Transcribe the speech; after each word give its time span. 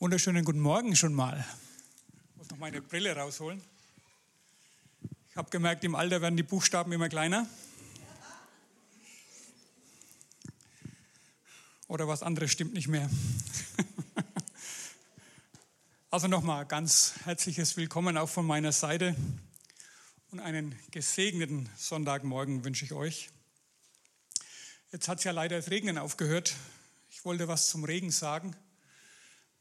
Wunderschönen 0.00 0.44
guten 0.44 0.60
Morgen 0.60 0.94
schon 0.94 1.12
mal. 1.12 1.44
Ich 2.30 2.36
muss 2.36 2.48
noch 2.50 2.58
meine 2.58 2.80
Brille 2.80 3.16
rausholen. 3.16 3.60
Ich 5.28 5.36
habe 5.36 5.50
gemerkt, 5.50 5.82
im 5.82 5.96
Alter 5.96 6.22
werden 6.22 6.36
die 6.36 6.44
Buchstaben 6.44 6.92
immer 6.92 7.08
kleiner. 7.08 7.48
Oder 11.88 12.06
was 12.06 12.22
anderes 12.22 12.52
stimmt 12.52 12.74
nicht 12.74 12.86
mehr. 12.86 13.10
Also 16.10 16.26
nochmal 16.26 16.64
ganz 16.64 17.14
herzliches 17.24 17.76
Willkommen 17.76 18.16
auch 18.16 18.30
von 18.30 18.46
meiner 18.46 18.72
Seite 18.72 19.14
und 20.30 20.40
einen 20.40 20.74
gesegneten 20.90 21.68
Sonntagmorgen 21.76 22.64
wünsche 22.64 22.86
ich 22.86 22.92
euch. 22.92 23.28
Jetzt 24.90 25.08
hat 25.08 25.18
es 25.18 25.24
ja 25.24 25.32
leider 25.32 25.56
das 25.56 25.70
Regnen 25.70 25.98
aufgehört. 25.98 26.54
Ich 27.10 27.26
wollte 27.26 27.46
was 27.46 27.68
zum 27.68 27.84
Regen 27.84 28.10
sagen. 28.10 28.56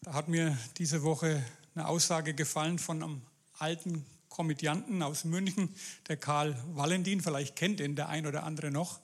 Da 0.07 0.13
hat 0.13 0.29
mir 0.29 0.57
diese 0.77 1.03
Woche 1.03 1.43
eine 1.75 1.85
Aussage 1.85 2.33
gefallen 2.33 2.79
von 2.79 3.03
einem 3.03 3.21
alten 3.59 4.05
Komödianten 4.29 5.03
aus 5.03 5.25
München, 5.25 5.67
der 6.07 6.15
Karl 6.15 6.57
Valentin. 6.67 7.19
Vielleicht 7.19 7.57
kennt 7.57 7.81
ihn 7.81 7.97
der 7.97 8.07
ein 8.07 8.25
oder 8.25 8.43
andere 8.43 8.71
noch. 8.71 9.01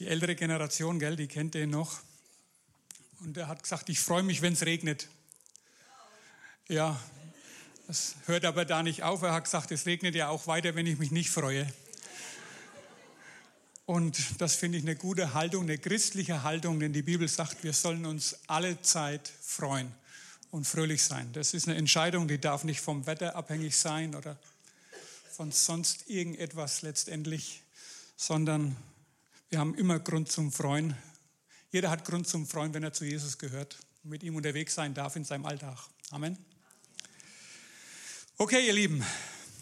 Die 0.00 0.08
ältere 0.08 0.34
Generation, 0.34 0.98
gell, 0.98 1.14
die 1.14 1.28
kennt 1.28 1.54
ihn 1.54 1.70
noch. 1.70 2.00
Und 3.20 3.36
er 3.36 3.46
hat 3.46 3.62
gesagt, 3.62 3.88
ich 3.90 4.00
freue 4.00 4.24
mich, 4.24 4.42
wenn 4.42 4.54
es 4.54 4.66
regnet. 4.66 5.08
Ja, 6.66 7.00
das 7.86 8.16
hört 8.26 8.44
aber 8.44 8.64
da 8.64 8.82
nicht 8.82 9.04
auf. 9.04 9.22
Er 9.22 9.34
hat 9.34 9.44
gesagt, 9.44 9.70
es 9.70 9.86
regnet 9.86 10.16
ja 10.16 10.30
auch 10.30 10.48
weiter, 10.48 10.74
wenn 10.74 10.86
ich 10.86 10.98
mich 10.98 11.12
nicht 11.12 11.30
freue. 11.30 11.72
Und 13.92 14.40
das 14.40 14.54
finde 14.54 14.78
ich 14.78 14.84
eine 14.84 14.96
gute 14.96 15.34
Haltung, 15.34 15.64
eine 15.64 15.76
christliche 15.76 16.44
Haltung, 16.44 16.80
denn 16.80 16.94
die 16.94 17.02
Bibel 17.02 17.28
sagt, 17.28 17.62
wir 17.62 17.74
sollen 17.74 18.06
uns 18.06 18.38
alle 18.46 18.80
Zeit 18.80 19.30
freuen 19.42 19.92
und 20.50 20.66
fröhlich 20.66 21.02
sein. 21.02 21.30
Das 21.34 21.52
ist 21.52 21.68
eine 21.68 21.76
Entscheidung, 21.76 22.26
die 22.26 22.40
darf 22.40 22.64
nicht 22.64 22.80
vom 22.80 23.04
Wetter 23.04 23.36
abhängig 23.36 23.76
sein 23.76 24.14
oder 24.14 24.38
von 25.36 25.52
sonst 25.52 26.08
irgendetwas 26.08 26.80
letztendlich, 26.80 27.64
sondern 28.16 28.76
wir 29.50 29.58
haben 29.58 29.74
immer 29.74 29.98
Grund 29.98 30.32
zum 30.32 30.52
Freuen. 30.52 30.96
Jeder 31.70 31.90
hat 31.90 32.06
Grund 32.06 32.26
zum 32.26 32.46
Freuen, 32.46 32.72
wenn 32.72 32.84
er 32.84 32.94
zu 32.94 33.04
Jesus 33.04 33.36
gehört 33.36 33.76
und 34.04 34.08
mit 34.08 34.22
ihm 34.22 34.36
unterwegs 34.36 34.74
sein 34.74 34.94
darf 34.94 35.16
in 35.16 35.24
seinem 35.26 35.44
Alltag. 35.44 35.76
Amen. 36.10 36.38
Okay, 38.38 38.66
ihr 38.66 38.72
Lieben, 38.72 39.04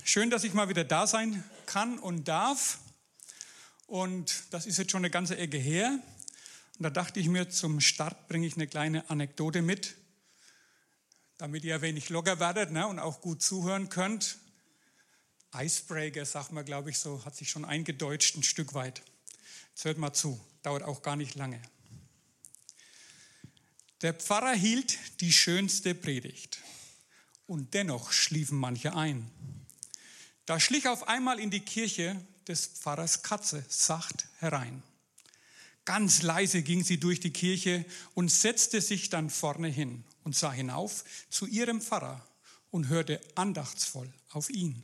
schön, 0.05 0.31
dass 0.31 0.45
ich 0.45 0.55
mal 0.55 0.69
wieder 0.69 0.85
da 0.85 1.09
sein 1.09 1.43
kann 1.67 1.99
und 1.99 2.29
darf. 2.29 2.79
Und 3.91 4.45
das 4.53 4.67
ist 4.67 4.79
jetzt 4.79 4.93
schon 4.93 5.01
eine 5.01 5.11
ganze 5.11 5.37
Ecke 5.37 5.57
her. 5.59 5.99
Und 6.79 6.85
da 6.85 6.91
dachte 6.91 7.19
ich 7.19 7.27
mir, 7.27 7.51
zum 7.51 7.81
Start 7.81 8.29
bringe 8.29 8.47
ich 8.47 8.55
eine 8.55 8.69
kleine 8.69 9.11
Anekdote 9.11 9.63
mit, 9.63 9.97
damit 11.39 11.65
ihr 11.65 11.75
ein 11.75 11.83
wenig 11.83 12.09
locker 12.09 12.39
werdet 12.39 12.71
ne, 12.71 12.87
und 12.87 13.01
auch 13.01 13.21
gut 13.21 13.43
zuhören 13.43 13.89
könnt. 13.89 14.39
Icebreaker, 15.53 16.25
sagt 16.25 16.53
man, 16.53 16.65
glaube 16.65 16.91
ich, 16.91 17.01
so 17.01 17.25
hat 17.25 17.35
sich 17.35 17.51
schon 17.51 17.65
eingedeutscht 17.65 18.37
ein 18.37 18.45
Stück 18.45 18.75
weit. 18.75 19.03
Jetzt 19.71 19.85
hört 19.85 19.99
mal 19.99 20.13
zu, 20.13 20.41
dauert 20.63 20.85
auch 20.85 21.03
gar 21.03 21.17
nicht 21.17 21.35
lange. 21.35 21.61
Der 24.03 24.15
Pfarrer 24.15 24.55
hielt 24.55 25.21
die 25.21 25.33
schönste 25.33 25.97
Predigt 25.97 26.61
und 27.49 27.75
dennoch 27.75 28.13
schliefen 28.13 28.57
manche 28.57 28.95
ein. 28.95 29.29
Da 30.47 30.61
schlich 30.61 30.87
auf 30.87 31.09
einmal 31.09 31.41
in 31.41 31.51
die 31.51 31.59
Kirche 31.59 32.25
des 32.51 32.67
Pfarrers 32.67 33.23
Katze 33.23 33.65
sacht 33.69 34.27
herein. 34.41 34.83
Ganz 35.85 36.23
leise 36.23 36.63
ging 36.63 36.85
sie 36.85 36.99
durch 36.99 37.21
die 37.21 37.33
Kirche 37.33 37.85
und 38.15 38.31
setzte 38.31 38.81
sich 38.81 39.09
dann 39.09 39.31
vorne 39.31 39.69
hin 39.69 40.05
und 40.25 40.37
sah 40.37 40.53
hinauf 40.53 41.05
zu 41.31 41.47
ihrem 41.47 41.81
Pfarrer 41.81 42.25
und 42.71 42.89
hörte 42.89 43.21
andachtsvoll 43.37 44.13
auf 44.31 44.51
ihn. 44.51 44.83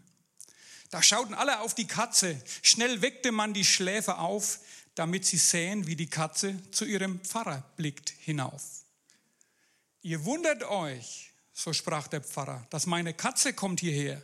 Da 0.91 1.03
schauten 1.03 1.35
alle 1.35 1.61
auf 1.61 1.75
die 1.75 1.89
Katze. 1.89 2.41
Schnell 2.63 3.03
weckte 3.03 3.33
man 3.33 3.53
die 3.53 3.65
Schläfer 3.65 4.21
auf, 4.21 4.61
damit 4.95 5.27
sie 5.27 5.37
sähen, 5.37 5.87
wie 5.87 5.97
die 5.97 6.09
Katze 6.09 6.59
zu 6.71 6.85
ihrem 6.85 7.21
Pfarrer 7.21 7.65
blickt 7.77 8.15
hinauf. 8.21 8.63
Ihr 10.03 10.25
wundert 10.25 10.63
euch, 10.63 11.33
so 11.53 11.73
sprach 11.73 12.07
der 12.07 12.23
Pfarrer, 12.23 12.65
dass 12.71 12.87
meine 12.87 13.13
Katze 13.13 13.53
kommt 13.53 13.81
hierher. 13.81 14.23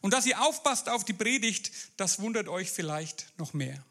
Und 0.00 0.12
dass 0.12 0.26
ihr 0.26 0.40
aufpasst 0.40 0.88
auf 0.88 1.04
die 1.04 1.12
Predigt, 1.12 1.72
das 1.96 2.20
wundert 2.20 2.48
euch 2.48 2.70
vielleicht 2.70 3.32
noch 3.38 3.52
mehr. 3.52 3.84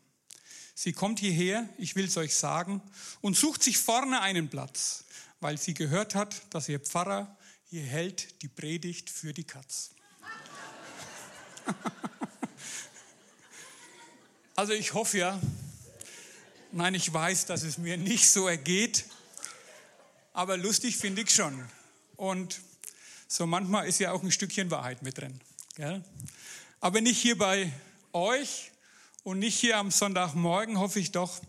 Sie 0.75 0.93
kommt 0.93 1.19
hierher, 1.19 1.67
ich 1.77 1.95
will 1.95 2.05
es 2.05 2.15
euch 2.17 2.35
sagen, 2.35 2.81
und 3.21 3.35
sucht 3.35 3.63
sich 3.63 3.77
vorne 3.77 4.21
einen 4.21 4.49
Platz, 4.49 5.03
weil 5.41 5.57
sie 5.57 5.73
gehört 5.73 6.15
hat, 6.15 6.41
dass 6.51 6.69
ihr 6.69 6.79
Pfarrer 6.79 7.37
hier 7.65 7.83
hält 7.83 8.41
die 8.41 8.47
Predigt 8.47 9.09
für 9.09 9.33
die 9.33 9.43
Katz. 9.43 9.91
Also 14.55 14.73
ich 14.73 14.93
hoffe 14.93 15.19
ja, 15.19 15.39
nein, 16.73 16.93
ich 16.93 17.13
weiß, 17.13 17.45
dass 17.45 17.63
es 17.63 17.77
mir 17.77 17.95
nicht 17.95 18.29
so 18.29 18.45
ergeht, 18.45 19.05
aber 20.33 20.57
lustig 20.57 20.97
finde 20.97 21.21
ich 21.21 21.33
schon. 21.33 21.65
Und 22.17 22.59
so 23.29 23.47
manchmal 23.47 23.87
ist 23.87 23.99
ja 23.99 24.11
auch 24.11 24.21
ein 24.21 24.33
Stückchen 24.33 24.69
Wahrheit 24.69 25.01
mit 25.01 25.17
drin. 25.17 25.39
Gell? 25.79 26.03
Aber 26.81 26.99
nicht 26.99 27.21
hier 27.21 27.37
bei 27.37 27.71
euch 28.11 28.69
und 29.23 29.39
nicht 29.39 29.57
hier 29.57 29.77
am 29.77 29.91
Sonntagmorgen, 29.91 30.77
hoffe 30.77 30.99
ich 30.99 31.13
doch. 31.13 31.39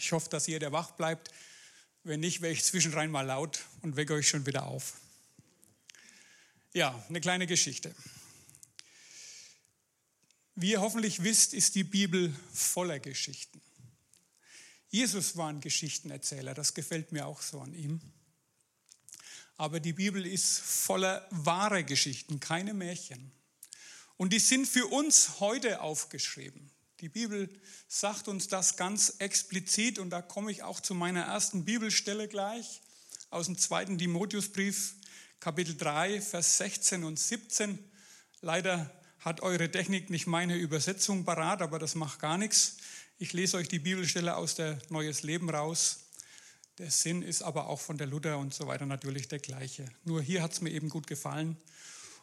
Ich 0.00 0.12
hoffe, 0.12 0.30
dass 0.30 0.48
ihr 0.48 0.58
der 0.58 0.72
wach 0.72 0.92
bleibt. 0.92 1.28
Wenn 2.02 2.20
nicht, 2.20 2.40
wäre 2.40 2.54
ich 2.54 2.64
zwischenrein 2.64 3.10
mal 3.10 3.26
laut 3.26 3.60
und 3.82 3.96
wecke 3.96 4.14
euch 4.14 4.26
schon 4.26 4.46
wieder 4.46 4.64
auf. 4.64 4.94
Ja, 6.72 7.04
eine 7.10 7.20
kleine 7.20 7.46
Geschichte. 7.46 7.94
Wie 10.54 10.70
ihr 10.70 10.80
hoffentlich 10.80 11.22
wisst, 11.22 11.52
ist 11.52 11.74
die 11.74 11.84
Bibel 11.84 12.34
voller 12.54 13.00
Geschichten. 13.00 13.60
Jesus 14.88 15.36
war 15.36 15.50
ein 15.50 15.60
Geschichtenerzähler, 15.60 16.54
das 16.54 16.72
gefällt 16.72 17.12
mir 17.12 17.26
auch 17.26 17.42
so 17.42 17.60
an 17.60 17.74
ihm. 17.74 18.00
Aber 19.58 19.78
die 19.78 19.92
Bibel 19.92 20.24
ist 20.24 20.58
voller 20.58 21.28
wahrer 21.30 21.82
Geschichten, 21.82 22.40
keine 22.40 22.72
Märchen. 22.72 23.30
Und 24.22 24.32
die 24.32 24.38
sind 24.38 24.68
für 24.68 24.86
uns 24.86 25.40
heute 25.40 25.80
aufgeschrieben. 25.80 26.70
Die 27.00 27.08
Bibel 27.08 27.48
sagt 27.88 28.28
uns 28.28 28.46
das 28.46 28.76
ganz 28.76 29.16
explizit 29.18 29.98
und 29.98 30.10
da 30.10 30.22
komme 30.22 30.52
ich 30.52 30.62
auch 30.62 30.78
zu 30.78 30.94
meiner 30.94 31.22
ersten 31.22 31.64
Bibelstelle 31.64 32.28
gleich 32.28 32.82
aus 33.30 33.46
dem 33.46 33.58
zweiten 33.58 33.98
Timotheusbrief, 33.98 34.94
Kapitel 35.40 35.76
3, 35.76 36.20
Vers 36.20 36.58
16 36.58 37.02
und 37.02 37.18
17. 37.18 37.80
Leider 38.42 38.94
hat 39.18 39.40
eure 39.40 39.68
Technik 39.68 40.08
nicht 40.08 40.28
meine 40.28 40.54
Übersetzung 40.54 41.24
parat, 41.24 41.60
aber 41.60 41.80
das 41.80 41.96
macht 41.96 42.20
gar 42.20 42.38
nichts. 42.38 42.76
Ich 43.18 43.32
lese 43.32 43.56
euch 43.56 43.66
die 43.66 43.80
Bibelstelle 43.80 44.36
aus 44.36 44.54
der 44.54 44.78
Neues 44.88 45.24
Leben 45.24 45.50
raus. 45.50 45.98
Der 46.78 46.92
Sinn 46.92 47.22
ist 47.22 47.42
aber 47.42 47.66
auch 47.66 47.80
von 47.80 47.98
der 47.98 48.06
Luther 48.06 48.38
und 48.38 48.54
so 48.54 48.68
weiter 48.68 48.86
natürlich 48.86 49.26
der 49.26 49.40
gleiche. 49.40 49.90
Nur 50.04 50.22
hier 50.22 50.44
hat 50.44 50.52
es 50.52 50.60
mir 50.60 50.70
eben 50.70 50.90
gut 50.90 51.08
gefallen 51.08 51.56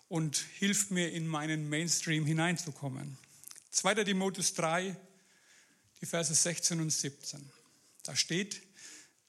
und 0.09 0.43
hilft 0.57 0.91
mir 0.91 1.11
in 1.11 1.27
meinen 1.27 1.69
Mainstream 1.69 2.25
hineinzukommen. 2.25 3.17
2. 3.71 4.03
Timotheus 4.03 4.55
3, 4.55 4.95
die 6.01 6.05
Verse 6.05 6.33
16 6.33 6.81
und 6.81 6.89
17. 6.89 7.39
Da 8.03 8.15
steht, 8.15 8.61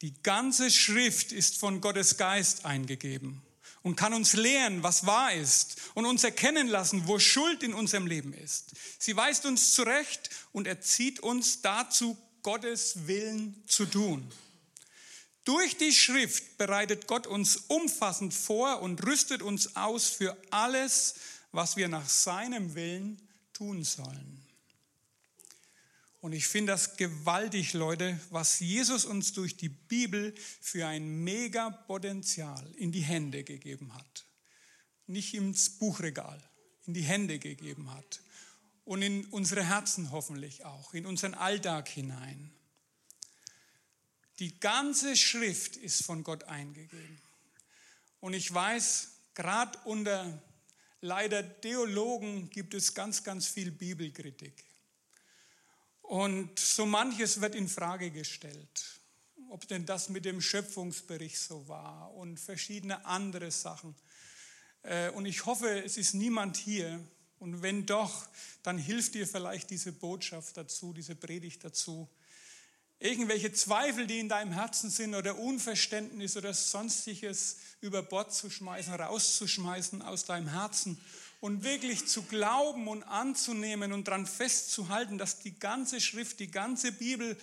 die 0.00 0.14
ganze 0.22 0.70
Schrift 0.70 1.30
ist 1.32 1.58
von 1.58 1.80
Gottes 1.80 2.16
Geist 2.16 2.64
eingegeben 2.64 3.42
und 3.82 3.96
kann 3.96 4.14
uns 4.14 4.32
lehren, 4.32 4.82
was 4.82 5.06
wahr 5.06 5.34
ist 5.34 5.76
und 5.94 6.06
uns 6.06 6.24
erkennen 6.24 6.68
lassen, 6.68 7.06
wo 7.06 7.18
Schuld 7.18 7.62
in 7.62 7.74
unserem 7.74 8.06
Leben 8.06 8.32
ist. 8.32 8.72
Sie 8.98 9.16
weist 9.16 9.44
uns 9.44 9.74
zurecht 9.74 10.30
und 10.52 10.66
erzieht 10.66 11.20
uns 11.20 11.60
dazu, 11.60 12.16
Gottes 12.42 13.06
Willen 13.06 13.62
zu 13.66 13.84
tun. 13.84 14.30
Durch 15.50 15.76
die 15.76 15.92
Schrift 15.92 16.58
bereitet 16.58 17.08
Gott 17.08 17.26
uns 17.26 17.56
umfassend 17.56 18.32
vor 18.32 18.82
und 18.82 19.04
rüstet 19.04 19.42
uns 19.42 19.74
aus 19.74 20.08
für 20.08 20.36
alles, 20.52 21.16
was 21.50 21.76
wir 21.76 21.88
nach 21.88 22.08
seinem 22.08 22.76
Willen 22.76 23.20
tun 23.52 23.82
sollen. 23.82 24.46
Und 26.20 26.34
ich 26.34 26.46
finde 26.46 26.70
das 26.70 26.96
gewaltig, 26.96 27.72
Leute, 27.72 28.16
was 28.30 28.60
Jesus 28.60 29.04
uns 29.04 29.32
durch 29.32 29.56
die 29.56 29.70
Bibel 29.70 30.32
für 30.60 30.86
ein 30.86 31.24
Mega-Potenzial 31.24 32.64
in 32.76 32.92
die 32.92 33.02
Hände 33.02 33.42
gegeben 33.42 33.92
hat. 33.92 34.26
Nicht 35.08 35.34
ins 35.34 35.68
Buchregal, 35.68 36.40
in 36.86 36.94
die 36.94 37.02
Hände 37.02 37.40
gegeben 37.40 37.92
hat. 37.92 38.20
Und 38.84 39.02
in 39.02 39.24
unsere 39.26 39.64
Herzen 39.64 40.12
hoffentlich 40.12 40.64
auch, 40.64 40.94
in 40.94 41.06
unseren 41.06 41.34
Alltag 41.34 41.88
hinein. 41.88 42.52
Die 44.40 44.58
ganze 44.58 45.16
Schrift 45.16 45.76
ist 45.76 46.02
von 46.02 46.24
Gott 46.24 46.44
eingegeben. 46.44 47.20
Und 48.20 48.32
ich 48.32 48.52
weiß, 48.52 49.10
gerade 49.34 49.78
unter 49.84 50.42
leider 51.02 51.60
Theologen 51.60 52.50
gibt 52.50 52.74
es 52.74 52.94
ganz, 52.94 53.22
ganz 53.22 53.46
viel 53.46 53.70
Bibelkritik. 53.70 54.64
Und 56.02 56.58
so 56.58 56.86
manches 56.86 57.40
wird 57.40 57.54
in 57.54 57.68
Frage 57.68 58.10
gestellt. 58.10 59.00
ob 59.50 59.66
denn 59.66 59.84
das 59.84 60.08
mit 60.08 60.24
dem 60.24 60.40
Schöpfungsbericht 60.40 61.36
so 61.36 61.66
war 61.66 62.14
und 62.14 62.38
verschiedene 62.38 63.04
andere 63.04 63.50
Sachen. 63.50 63.96
Äh, 64.82 65.10
und 65.10 65.26
ich 65.26 65.44
hoffe, 65.44 65.82
es 65.84 65.96
ist 65.96 66.14
niemand 66.14 66.56
hier. 66.56 67.04
Und 67.40 67.60
wenn 67.60 67.84
doch, 67.84 68.28
dann 68.62 68.78
hilft 68.78 69.14
dir 69.14 69.26
vielleicht 69.26 69.70
diese 69.70 69.90
Botschaft 69.90 70.56
dazu, 70.56 70.92
diese 70.92 71.16
Predigt 71.16 71.64
dazu. 71.64 72.08
Irgendwelche 73.02 73.50
Zweifel, 73.50 74.06
die 74.06 74.18
in 74.18 74.28
deinem 74.28 74.52
Herzen 74.52 74.90
sind 74.90 75.14
oder 75.14 75.38
Unverständnis 75.38 76.36
oder 76.36 76.52
sonstiges 76.52 77.56
über 77.80 78.02
Bord 78.02 78.34
zu 78.34 78.50
schmeißen, 78.50 78.92
rauszuschmeißen 78.92 80.02
aus 80.02 80.26
deinem 80.26 80.48
Herzen 80.48 81.00
und 81.40 81.64
wirklich 81.64 82.06
zu 82.06 82.22
glauben 82.24 82.88
und 82.88 83.02
anzunehmen 83.04 83.94
und 83.94 84.06
daran 84.06 84.26
festzuhalten, 84.26 85.16
dass 85.16 85.40
die 85.40 85.58
ganze 85.58 85.98
Schrift, 85.98 86.40
die 86.40 86.50
ganze 86.50 86.92
Bibel 86.92 87.38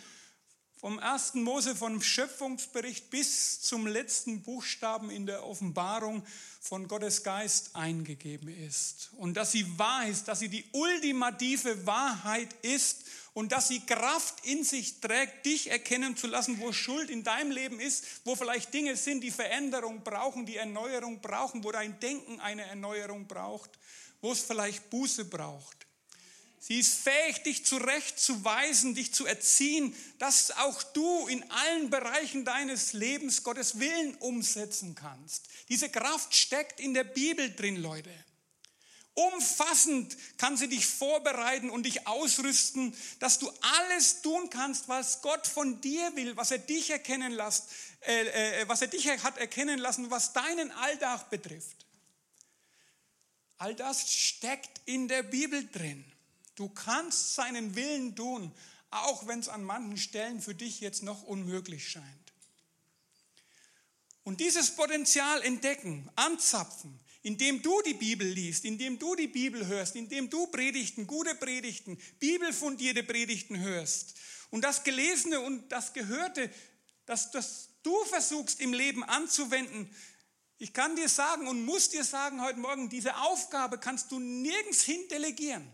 vom 0.75 0.99
ersten 0.99 1.41
Mose, 1.41 1.75
vom 1.75 2.03
Schöpfungsbericht 2.03 3.09
bis 3.09 3.61
zum 3.61 3.87
letzten 3.87 4.43
Buchstaben 4.43 5.09
in 5.09 5.25
der 5.25 5.43
Offenbarung 5.43 6.23
von 6.61 6.87
Gottes 6.87 7.23
Geist 7.23 7.75
eingegeben 7.75 8.47
ist. 8.47 9.09
Und 9.17 9.37
dass 9.37 9.53
sie 9.53 9.65
wahr 9.79 10.07
ist, 10.07 10.27
dass 10.27 10.37
sie 10.37 10.49
die 10.49 10.65
ultimative 10.73 11.87
Wahrheit 11.87 12.53
ist 12.61 13.05
und 13.37 13.51
dass 13.51 13.67
sie 13.67 13.81
Kraft 13.81 14.47
in 14.47 14.63
sich 14.63 14.99
trägt, 14.99 15.45
dich 15.45 15.69
erkennen 15.69 16.17
zu 16.17 16.25
lassen, 16.25 16.59
wo 16.59 16.73
Schuld 16.73 17.11
in 17.11 17.23
deinem 17.23 17.51
Leben 17.51 17.79
ist, 17.79 18.03
wo 18.25 18.35
vielleicht 18.35 18.73
Dinge 18.73 18.97
sind, 18.97 19.21
die 19.21 19.29
Veränderung 19.29 20.03
brauchen, 20.03 20.47
die 20.47 20.57
Erneuerung 20.57 21.21
brauchen, 21.21 21.63
wo 21.63 21.71
dein 21.71 21.99
Denken 21.99 22.39
eine 22.39 22.63
Erneuerung 22.63 23.27
braucht, 23.27 23.69
wo 24.21 24.31
es 24.31 24.41
vielleicht 24.41 24.89
Buße 24.89 25.25
braucht. 25.25 25.85
Sie 26.57 26.79
ist 26.79 26.95
fähig, 26.95 27.43
dich 27.43 27.63
zurechtzuweisen, 27.63 28.95
dich 28.95 29.13
zu 29.13 29.27
erziehen, 29.27 29.95
dass 30.17 30.49
auch 30.57 30.81
du 30.81 31.27
in 31.27 31.45
allen 31.51 31.91
Bereichen 31.91 32.43
deines 32.43 32.93
Lebens 32.93 33.43
Gottes 33.43 33.79
Willen 33.79 34.15
umsetzen 34.15 34.95
kannst. 34.95 35.45
Diese 35.69 35.89
Kraft 35.89 36.35
steckt 36.35 36.79
in 36.79 36.95
der 36.95 37.03
Bibel 37.03 37.53
drin, 37.53 37.75
Leute. 37.75 38.09
Umfassend 39.17 40.15
kann 40.37 40.57
sie 40.57 40.67
dich 40.67 40.85
vorbereiten 40.85 41.71
und 41.71 41.87
dich 41.87 42.05
ausrüsten, 42.05 42.95
dass 43.17 43.39
du 43.39 43.51
alles 43.79 44.21
tun 44.21 44.51
kannst, 44.51 44.89
was 44.89 45.23
Gott 45.23 45.47
von 45.47 45.81
dir 45.81 46.15
will, 46.15 46.37
was 46.37 46.51
er 46.51 46.59
dich 46.59 46.91
erkennen 46.91 47.31
lässt, 47.31 47.63
äh, 48.01 48.61
äh, 48.61 48.67
was 48.69 48.83
er 48.83 48.89
dich 48.89 49.07
hat 49.07 49.39
erkennen 49.39 49.79
lassen, 49.79 50.11
was 50.11 50.33
deinen 50.33 50.71
Alltag 50.71 51.31
betrifft. 51.31 51.87
All 53.57 53.73
das 53.73 54.07
steckt 54.07 54.81
in 54.85 55.07
der 55.07 55.23
Bibel 55.23 55.67
drin. 55.67 56.05
Du 56.53 56.69
kannst 56.69 57.33
seinen 57.33 57.73
Willen 57.73 58.15
tun, 58.15 58.51
auch 58.91 59.25
wenn 59.25 59.39
es 59.39 59.49
an 59.49 59.63
manchen 59.63 59.97
Stellen 59.97 60.41
für 60.43 60.53
dich 60.53 60.79
jetzt 60.79 61.01
noch 61.01 61.23
unmöglich 61.23 61.89
scheint. 61.89 62.05
Und 64.23 64.41
dieses 64.41 64.75
Potenzial 64.75 65.41
entdecken, 65.41 66.07
anzapfen, 66.15 66.99
indem 67.27 67.61
du 67.61 67.81
die 67.81 67.93
Bibel 67.93 68.25
liest, 68.25 68.63
indem 68.63 68.97
du 68.97 69.13
die 69.13 69.27
Bibel 69.27 69.67
hörst, 69.67 69.97
indem 69.97 70.29
du 70.29 70.47
Predigten, 70.47 71.05
gute 71.07 71.35
Predigten, 71.35 71.97
bibelfundierte 72.19 73.03
Predigten 73.03 73.59
hörst 73.59 74.15
und 74.49 74.61
das 74.61 74.85
Gelesene 74.85 75.41
und 75.41 75.69
das 75.69 75.91
Gehörte, 75.91 76.49
dass 77.05 77.29
das 77.31 77.67
du 77.83 77.93
versuchst 78.05 78.61
im 78.61 78.71
Leben 78.71 79.03
anzuwenden. 79.03 79.93
Ich 80.57 80.71
kann 80.71 80.95
dir 80.95 81.09
sagen 81.09 81.49
und 81.49 81.65
muss 81.65 81.89
dir 81.89 82.05
sagen 82.05 82.41
heute 82.41 82.59
Morgen, 82.59 82.87
diese 82.87 83.17
Aufgabe 83.17 83.77
kannst 83.77 84.09
du 84.13 84.19
nirgends 84.19 84.83
hin 84.83 85.05
delegieren. 85.11 85.67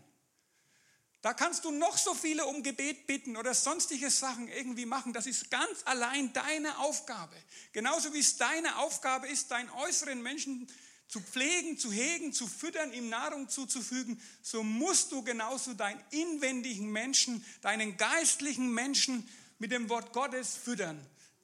Da 1.22 1.34
kannst 1.34 1.64
du 1.64 1.70
noch 1.70 1.96
so 1.96 2.14
viele 2.14 2.46
um 2.46 2.64
Gebet 2.64 3.06
bitten 3.06 3.36
oder 3.36 3.54
sonstige 3.54 4.10
Sachen 4.10 4.48
irgendwie 4.48 4.86
machen. 4.86 5.12
Das 5.12 5.26
ist 5.26 5.52
ganz 5.52 5.82
allein 5.84 6.32
deine 6.32 6.78
Aufgabe. 6.78 7.36
Genauso 7.72 8.12
wie 8.12 8.18
es 8.18 8.38
deine 8.38 8.76
Aufgabe 8.78 9.28
ist, 9.28 9.52
deinen 9.52 9.70
äußeren 9.70 10.20
Menschen 10.20 10.68
zu 11.14 11.20
pflegen, 11.20 11.78
zu 11.78 11.92
hegen, 11.92 12.32
zu 12.32 12.48
füttern, 12.48 12.92
ihm 12.92 13.08
Nahrung 13.08 13.48
zuzufügen, 13.48 14.20
so 14.42 14.64
musst 14.64 15.12
du 15.12 15.22
genauso 15.22 15.72
deinen 15.72 16.02
inwendigen 16.10 16.90
Menschen, 16.90 17.44
deinen 17.60 17.96
geistlichen 17.96 18.74
Menschen 18.74 19.28
mit 19.60 19.70
dem 19.70 19.88
Wort 19.88 20.12
Gottes 20.12 20.56
füttern. 20.56 21.00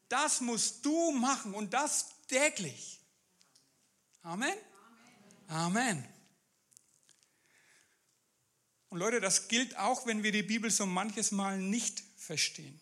Das 0.09 0.41
musst 0.41 0.85
du 0.85 1.13
machen 1.13 1.55
und 1.55 1.73
das 1.73 2.07
täglich. 2.27 2.99
Amen. 4.23 4.57
Amen. 5.47 6.05
Und 8.89 8.99
Leute, 8.99 9.21
das 9.21 9.47
gilt 9.47 9.77
auch, 9.77 10.05
wenn 10.05 10.25
wir 10.25 10.33
die 10.33 10.43
Bibel 10.43 10.69
so 10.73 10.85
manches 10.85 11.31
Mal 11.31 11.61
nicht 11.61 12.03
verstehen. 12.17 12.81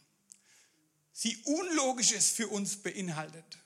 Sie 1.13 1.37
Unlogisches 1.45 2.31
für 2.31 2.49
uns 2.49 2.77
beinhaltet. 2.77 3.59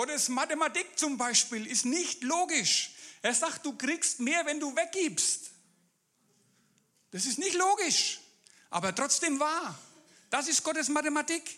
Gottes 0.00 0.30
Mathematik 0.30 0.98
zum 0.98 1.18
Beispiel 1.18 1.66
ist 1.66 1.84
nicht 1.84 2.22
logisch. 2.22 2.92
Er 3.20 3.34
sagt, 3.34 3.66
du 3.66 3.76
kriegst 3.76 4.18
mehr, 4.18 4.46
wenn 4.46 4.58
du 4.58 4.74
weggibst. 4.74 5.50
Das 7.10 7.26
ist 7.26 7.38
nicht 7.38 7.54
logisch, 7.54 8.18
aber 8.70 8.94
trotzdem 8.94 9.38
wahr. 9.38 9.78
Das 10.30 10.48
ist 10.48 10.62
Gottes 10.62 10.88
Mathematik. 10.88 11.54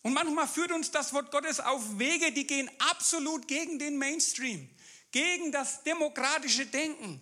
Und 0.00 0.14
manchmal 0.14 0.48
führt 0.48 0.72
uns 0.72 0.90
das 0.90 1.12
Wort 1.12 1.30
Gottes 1.30 1.60
auf 1.60 1.98
Wege, 1.98 2.32
die 2.32 2.46
gehen 2.46 2.70
absolut 2.78 3.46
gegen 3.46 3.78
den 3.78 3.98
Mainstream, 3.98 4.70
gegen 5.10 5.52
das 5.52 5.82
demokratische 5.82 6.64
Denken. 6.64 7.20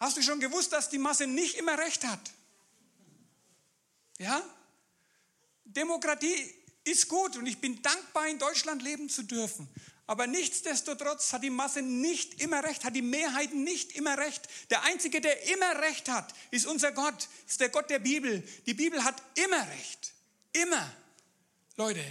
Hast 0.00 0.16
du 0.16 0.22
schon 0.22 0.40
gewusst, 0.40 0.72
dass 0.72 0.88
die 0.88 0.96
Masse 0.96 1.26
nicht 1.26 1.56
immer 1.56 1.76
recht 1.76 2.02
hat? 2.04 2.30
Ja? 4.16 4.42
Demokratie 5.66 6.63
ist 6.84 7.08
gut 7.08 7.36
und 7.36 7.46
ich 7.46 7.58
bin 7.58 7.82
dankbar, 7.82 8.28
in 8.28 8.38
Deutschland 8.38 8.82
leben 8.82 9.08
zu 9.08 9.22
dürfen. 9.22 9.68
Aber 10.06 10.26
nichtsdestotrotz 10.26 11.32
hat 11.32 11.42
die 11.42 11.50
Masse 11.50 11.80
nicht 11.80 12.42
immer 12.42 12.62
recht, 12.62 12.84
hat 12.84 12.94
die 12.94 13.02
Mehrheit 13.02 13.54
nicht 13.54 13.92
immer 13.92 14.18
recht. 14.18 14.46
Der 14.68 14.82
Einzige, 14.82 15.20
der 15.22 15.48
immer 15.48 15.80
recht 15.80 16.10
hat, 16.10 16.34
ist 16.50 16.66
unser 16.66 16.92
Gott, 16.92 17.28
ist 17.46 17.60
der 17.60 17.70
Gott 17.70 17.88
der 17.88 18.00
Bibel. 18.00 18.46
Die 18.66 18.74
Bibel 18.74 19.02
hat 19.02 19.22
immer 19.34 19.66
recht. 19.68 20.12
Immer. 20.52 20.94
Leute. 21.76 22.04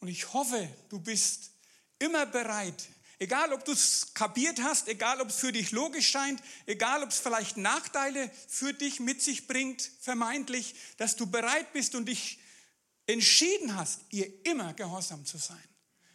Und 0.00 0.08
ich 0.08 0.32
hoffe, 0.32 0.68
du 0.88 0.98
bist 0.98 1.52
immer 1.98 2.26
bereit, 2.26 2.88
Egal, 3.18 3.52
ob 3.54 3.64
du 3.64 3.72
es 3.72 4.12
kapiert 4.12 4.60
hast, 4.60 4.88
egal, 4.88 5.20
ob 5.22 5.30
es 5.30 5.36
für 5.36 5.50
dich 5.50 5.70
logisch 5.70 6.08
scheint, 6.08 6.42
egal, 6.66 7.02
ob 7.02 7.08
es 7.08 7.18
vielleicht 7.18 7.56
Nachteile 7.56 8.30
für 8.48 8.74
dich 8.74 9.00
mit 9.00 9.22
sich 9.22 9.46
bringt, 9.46 9.90
vermeintlich, 10.00 10.74
dass 10.98 11.16
du 11.16 11.26
bereit 11.26 11.72
bist 11.72 11.94
und 11.94 12.06
dich 12.06 12.38
entschieden 13.06 13.74
hast, 13.74 14.00
ihr 14.10 14.44
immer 14.44 14.74
gehorsam 14.74 15.24
zu 15.24 15.38
sein. 15.38 15.68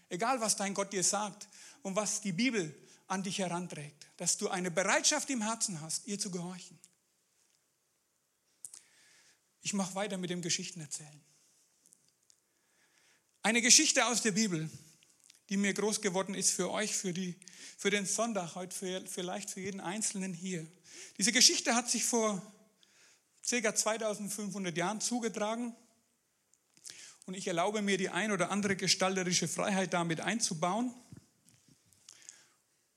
Egal, 0.09 0.41
was 0.41 0.57
dein 0.57 0.75
Gott 0.75 0.93
dir 0.93 1.03
sagt 1.03 1.47
und 1.81 1.95
was 1.95 2.21
die 2.21 2.33
Bibel 2.33 2.75
an 3.07 3.23
dich 3.23 3.39
heranträgt, 3.39 4.07
dass 4.17 4.37
du 4.37 4.49
eine 4.49 4.69
Bereitschaft 4.69 5.29
im 5.31 5.41
Herzen 5.41 5.81
hast, 5.81 6.05
ihr 6.05 6.19
zu 6.19 6.29
gehorchen. 6.29 6.77
Ich 9.61 9.73
mache 9.73 9.95
weiter 9.95 10.17
mit 10.17 10.29
dem 10.29 10.41
Geschichtenerzählen. 10.41 11.21
Eine 13.41 13.61
Geschichte 13.61 14.05
aus 14.05 14.21
der 14.21 14.31
Bibel, 14.31 14.69
die 15.51 15.57
mir 15.57 15.73
groß 15.73 15.99
geworden 15.99 16.33
ist 16.33 16.51
für 16.51 16.71
euch, 16.71 16.95
für, 16.95 17.11
die, 17.11 17.35
für 17.77 17.89
den 17.89 18.05
Sonntag 18.05 18.55
heute, 18.55 18.73
für, 18.73 19.05
vielleicht 19.05 19.49
für 19.49 19.59
jeden 19.59 19.81
Einzelnen 19.81 20.33
hier. 20.33 20.65
Diese 21.17 21.33
Geschichte 21.33 21.75
hat 21.75 21.89
sich 21.89 22.05
vor 22.05 22.41
ca. 23.49 23.75
2500 23.75 24.77
Jahren 24.77 25.01
zugetragen 25.01 25.75
und 27.25 27.33
ich 27.33 27.47
erlaube 27.47 27.81
mir 27.81 27.97
die 27.97 28.07
ein 28.07 28.31
oder 28.31 28.49
andere 28.49 28.77
gestalterische 28.77 29.49
Freiheit 29.49 29.93
damit 29.93 30.21
einzubauen 30.21 30.93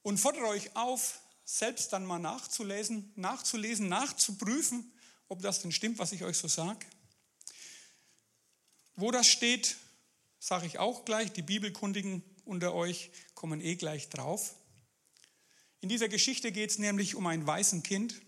und 0.02 0.18
fordere 0.18 0.46
euch 0.46 0.76
auf, 0.76 1.18
selbst 1.44 1.92
dann 1.92 2.06
mal 2.06 2.20
nachzulesen, 2.20 3.12
nachzulesen, 3.16 3.88
nachzuprüfen, 3.88 4.92
ob 5.26 5.42
das 5.42 5.60
denn 5.60 5.72
stimmt, 5.72 5.98
was 5.98 6.12
ich 6.12 6.22
euch 6.22 6.38
so 6.38 6.46
sage. 6.46 6.86
Wo 8.94 9.10
das 9.10 9.26
steht, 9.26 9.76
sage 10.38 10.66
ich 10.66 10.78
auch 10.78 11.04
gleich. 11.04 11.32
Die 11.32 11.42
Bibelkundigen 11.42 12.22
unter 12.44 12.74
euch 12.74 13.10
kommen 13.34 13.60
eh 13.60 13.76
gleich 13.76 14.08
drauf. 14.08 14.54
In 15.80 15.88
dieser 15.88 16.08
Geschichte 16.08 16.52
geht 16.52 16.70
es 16.70 16.78
nämlich 16.78 17.14
um 17.14 17.26
ein 17.26 17.46
weißen 17.46 17.82
Kind 17.82 18.20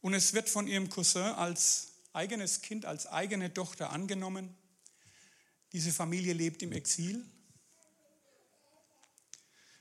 und 0.00 0.14
es 0.14 0.34
wird 0.34 0.48
von 0.48 0.66
ihrem 0.66 0.88
Cousin 0.88 1.22
als 1.22 1.88
eigenes 2.12 2.62
Kind, 2.62 2.84
als 2.84 3.06
eigene 3.06 3.52
Tochter 3.52 3.90
angenommen. 3.90 4.54
Diese 5.72 5.92
Familie 5.92 6.32
lebt 6.32 6.62
im 6.62 6.72
Exil. 6.72 7.24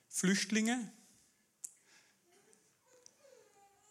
Flüchtlinge. 0.09 0.91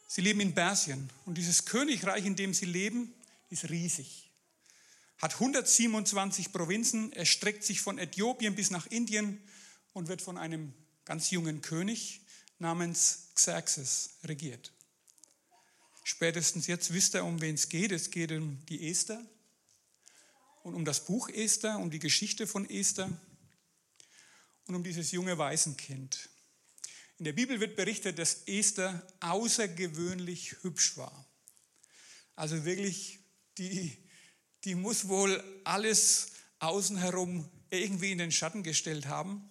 Sie 0.09 0.21
leben 0.21 0.41
in 0.41 0.55
Persien 0.55 1.11
und 1.25 1.39
dieses 1.39 1.65
Königreich, 1.65 2.25
in 2.25 2.37
dem 2.37 2.55
sie 2.55 2.67
leben, 2.67 3.13
ist 3.51 3.69
riesig 3.69 4.24
hat 5.25 5.41
127 5.41 6.53
Provinzen, 6.53 7.11
erstreckt 7.15 7.65
sich 7.65 7.81
von 7.81 7.97
Äthiopien 7.97 8.55
bis 8.55 8.71
nach 8.71 8.85
Indien 8.89 9.43
und 9.95 10.09
wird 10.09 10.21
von 10.21 10.37
einem 10.37 10.75
ganz 11.07 11.31
jungen 11.31 11.63
König 11.63 12.21
namens 12.59 13.31
Xerxes 13.35 14.19
regiert. 14.25 14.75
Spätestens 16.03 16.67
jetzt 16.67 16.93
wisst 16.93 17.15
ihr, 17.15 17.25
um 17.25 17.41
wen 17.41 17.55
es 17.55 17.71
geht. 17.71 17.91
Es 17.91 18.11
geht 18.11 18.33
um 18.33 18.67
die 18.67 18.91
Esther 18.91 19.25
und 20.63 20.75
um 20.75 20.85
das 20.85 21.07
Buch 21.07 21.31
Esther, 21.31 21.79
um 21.79 21.91
die 21.91 22.01
Geschichte 22.01 22.47
von 22.47 22.69
Esther 22.69 23.11
und 24.67 24.75
um 24.75 24.85
dieses 24.85 25.11
junge 25.11 25.39
Waisenkind. 25.39 26.29
In 27.17 27.25
der 27.25 27.33
Bibel 27.33 27.61
wird 27.61 27.77
berichtet, 27.77 28.19
dass 28.19 28.43
Esther 28.45 29.07
außergewöhnlich 29.21 30.57
hübsch 30.61 30.99
war. 30.99 31.27
Also 32.37 32.67
wirklich, 32.67 33.21
die, 33.57 34.04
die 34.65 34.75
muss 34.75 35.09
wohl 35.09 35.43
alles 35.65 36.29
außen 36.59 36.97
herum 36.97 37.49
irgendwie 37.71 38.13
in 38.13 38.19
den 38.19 38.33
Schatten 38.33 38.63
gestellt 38.63 39.07
haben. 39.07 39.51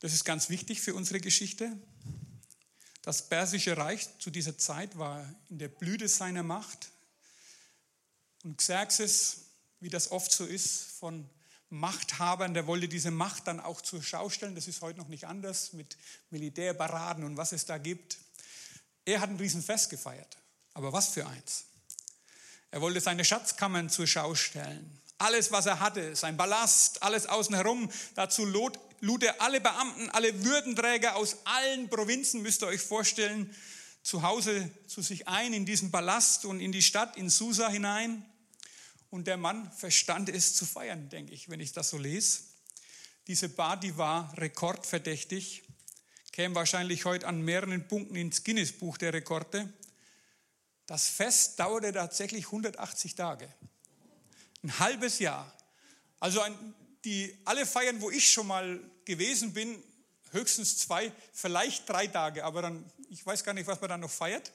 Das 0.00 0.12
ist 0.12 0.24
ganz 0.24 0.48
wichtig 0.48 0.80
für 0.80 0.94
unsere 0.94 1.20
Geschichte. 1.20 1.76
Das 3.02 3.28
persische 3.28 3.76
Reich 3.76 4.06
zu 4.18 4.30
dieser 4.30 4.58
Zeit 4.58 4.98
war 4.98 5.26
in 5.48 5.58
der 5.58 5.68
Blüte 5.68 6.08
seiner 6.08 6.42
Macht. 6.42 6.90
Und 8.44 8.58
Xerxes, 8.58 9.46
wie 9.80 9.88
das 9.88 10.12
oft 10.12 10.30
so 10.30 10.44
ist, 10.44 10.92
von 10.98 11.28
Machthabern, 11.70 12.54
der 12.54 12.66
wollte 12.66 12.88
diese 12.88 13.10
Macht 13.10 13.46
dann 13.46 13.60
auch 13.60 13.80
zur 13.80 14.02
Schau 14.02 14.30
stellen. 14.30 14.54
Das 14.54 14.68
ist 14.68 14.82
heute 14.82 14.98
noch 14.98 15.08
nicht 15.08 15.26
anders 15.26 15.72
mit 15.72 15.96
Militärparaden 16.30 17.24
und 17.24 17.36
was 17.36 17.52
es 17.52 17.64
da 17.64 17.78
gibt. 17.78 18.18
Er 19.04 19.20
hat 19.20 19.30
ein 19.30 19.36
Riesenfest 19.36 19.90
gefeiert. 19.90 20.36
Aber 20.74 20.92
was 20.92 21.08
für 21.08 21.26
eins? 21.26 21.67
Er 22.70 22.80
wollte 22.80 23.00
seine 23.00 23.24
Schatzkammern 23.24 23.88
zur 23.88 24.06
Schau 24.06 24.34
stellen. 24.34 25.00
Alles, 25.18 25.50
was 25.50 25.66
er 25.66 25.80
hatte, 25.80 26.14
sein 26.14 26.36
Ballast, 26.36 27.02
alles 27.02 27.26
außen 27.26 27.54
herum. 27.54 27.90
Dazu 28.14 28.44
lud, 28.44 28.78
lud 29.00 29.22
er 29.22 29.40
alle 29.40 29.60
Beamten, 29.60 30.10
alle 30.10 30.44
Würdenträger 30.44 31.16
aus 31.16 31.38
allen 31.44 31.88
Provinzen, 31.88 32.42
müsst 32.42 32.62
ihr 32.62 32.68
euch 32.68 32.80
vorstellen, 32.80 33.54
zu 34.02 34.22
Hause 34.22 34.70
zu 34.86 35.02
sich 35.02 35.26
ein 35.26 35.52
in 35.52 35.66
diesen 35.66 35.90
Palast 35.90 36.44
und 36.44 36.60
in 36.60 36.72
die 36.72 36.82
Stadt, 36.82 37.16
in 37.16 37.30
Susa 37.30 37.68
hinein. 37.68 38.24
Und 39.10 39.26
der 39.26 39.38
Mann 39.38 39.72
verstand 39.72 40.28
es 40.28 40.54
zu 40.54 40.66
feiern, 40.66 41.08
denke 41.08 41.32
ich, 41.32 41.48
wenn 41.48 41.60
ich 41.60 41.72
das 41.72 41.90
so 41.90 41.98
lese. 41.98 42.40
Diese 43.26 43.48
Bar, 43.48 43.78
die 43.78 43.96
war 43.96 44.32
rekordverdächtig, 44.38 45.62
käme 46.32 46.54
wahrscheinlich 46.54 47.04
heute 47.04 47.26
an 47.26 47.42
mehreren 47.42 47.88
Punkten 47.88 48.16
ins 48.16 48.44
Guinness-Buch 48.44 48.98
der 48.98 49.12
Rekorde. 49.12 49.72
Das 50.88 51.06
Fest 51.06 51.60
dauerte 51.60 51.92
tatsächlich 51.92 52.46
180 52.46 53.14
Tage, 53.14 53.46
ein 54.62 54.78
halbes 54.78 55.18
Jahr. 55.18 55.54
Also 56.18 56.40
ein, 56.40 56.74
die, 57.04 57.38
alle 57.44 57.66
Feiern, 57.66 58.00
wo 58.00 58.10
ich 58.10 58.32
schon 58.32 58.46
mal 58.46 58.80
gewesen 59.04 59.52
bin, 59.52 59.82
höchstens 60.30 60.78
zwei, 60.78 61.12
vielleicht 61.34 61.86
drei 61.86 62.06
Tage, 62.06 62.42
aber 62.42 62.62
dann, 62.62 62.90
ich 63.10 63.24
weiß 63.24 63.44
gar 63.44 63.52
nicht, 63.52 63.66
was 63.66 63.78
man 63.82 63.90
dann 63.90 64.00
noch 64.00 64.10
feiert 64.10 64.50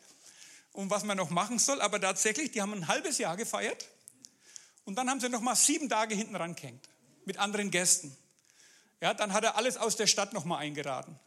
und 0.71 0.89
was 0.89 1.03
man 1.03 1.17
noch 1.17 1.29
machen 1.29 1.59
soll, 1.59 1.79
aber 1.81 2.01
tatsächlich, 2.01 2.51
die 2.51 2.63
haben 2.63 2.73
ein 2.73 2.87
halbes 2.87 3.19
Jahr 3.19 3.37
gefeiert 3.37 3.87
und 4.85 4.95
dann 4.95 5.11
haben 5.11 5.19
sie 5.19 5.29
noch 5.29 5.41
mal 5.41 5.55
sieben 5.55 5.87
Tage 5.87 6.15
hinten 6.15 6.35
rangehängt 6.35 6.89
mit 7.25 7.37
anderen 7.37 7.69
Gästen. 7.69 8.17
Ja, 9.01 9.13
dann 9.13 9.33
hat 9.33 9.43
er 9.43 9.55
alles 9.55 9.77
aus 9.77 9.97
der 9.97 10.07
Stadt 10.07 10.33
noch 10.33 10.45
mal 10.45 10.57
eingeladen. 10.57 11.19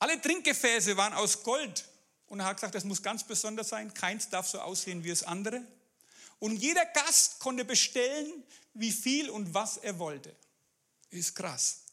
Alle 0.00 0.20
Trinkgefäße 0.20 0.98
waren 0.98 1.14
aus 1.14 1.42
Gold 1.42 1.88
und 2.28 2.40
er 2.40 2.46
hat 2.46 2.56
gesagt, 2.56 2.74
das 2.74 2.84
muss 2.84 3.02
ganz 3.02 3.24
besonders 3.24 3.68
sein. 3.68 3.92
Keins 3.94 4.28
darf 4.28 4.46
so 4.46 4.60
aussehen 4.60 5.04
wie 5.04 5.08
das 5.08 5.22
andere. 5.22 5.62
Und 6.38 6.56
jeder 6.56 6.84
Gast 6.86 7.40
konnte 7.40 7.64
bestellen, 7.64 8.44
wie 8.74 8.92
viel 8.92 9.30
und 9.30 9.54
was 9.54 9.76
er 9.78 9.98
wollte. 9.98 10.34
Ist 11.10 11.34
krass. 11.34 11.84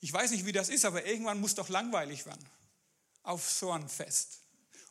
Ich 0.00 0.12
weiß 0.12 0.30
nicht, 0.30 0.46
wie 0.46 0.52
das 0.52 0.68
ist, 0.68 0.84
aber 0.84 1.04
irgendwann 1.06 1.40
muss 1.40 1.54
doch 1.54 1.68
langweilig 1.68 2.24
werden 2.26 2.46
auf 3.24 3.50
so 3.50 3.72
ein 3.72 3.88
Fest. 3.88 4.40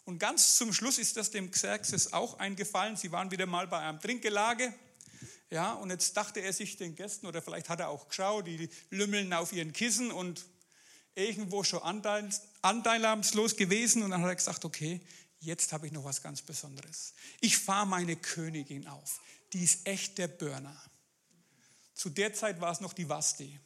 Und 0.04 0.20
ganz 0.20 0.58
zum 0.58 0.74
Schluss 0.74 0.98
ist 0.98 1.18
das 1.18 1.32
dem 1.32 1.52
Xerxes 1.52 2.14
auch 2.14 2.40
eingefallen. 2.40 2.98
Sie 2.98 3.12
waren 3.12 3.32
wieder 3.32 3.46
mal 3.46 3.68
bei 3.68 3.80
einem 3.80 4.00
Trinkgelage. 4.00 4.74
Ja, 5.50 5.74
und 5.74 5.90
jetzt 5.92 6.16
dachte 6.18 6.42
er 6.42 6.52
sich 6.52 6.78
den 6.78 6.96
Gästen, 6.96 7.26
oder 7.26 7.42
vielleicht 7.42 7.70
hat 7.70 7.80
er 7.80 7.90
auch 7.90 8.10
geschaut, 8.10 8.48
die 8.48 8.70
lümmeln 8.90 9.32
auf 9.34 9.54
ihren 9.54 9.72
Kissen 9.72 10.12
und 10.12 10.46
irgendwo 11.18 11.64
schon 11.64 11.82
anteilnahmslos 12.62 13.56
gewesen. 13.56 14.04
Und 14.04 14.12
dann 14.12 14.22
hat 14.22 14.30
er 14.30 14.36
gesagt, 14.36 14.64
okay, 14.64 15.02
jetzt 15.40 15.74
habe 15.74 15.88
ich 15.88 15.92
noch 15.92 16.04
was 16.04 16.22
ganz 16.22 16.42
Besonderes. 16.42 17.14
Ich 17.42 17.58
fahre 17.58 17.88
meine 17.88 18.16
Königin 18.16 18.88
auf. 18.88 19.20
Die 19.54 19.64
ist 19.64 19.88
echt 19.88 20.18
der 20.18 20.28
Burner. 20.28 20.80
Zu 21.94 22.10
der 22.10 22.34
Zeit 22.34 22.62
war 22.62 22.72
es 22.72 22.82
noch 22.82 22.94
die 22.94 23.10
Vasti. 23.10 23.60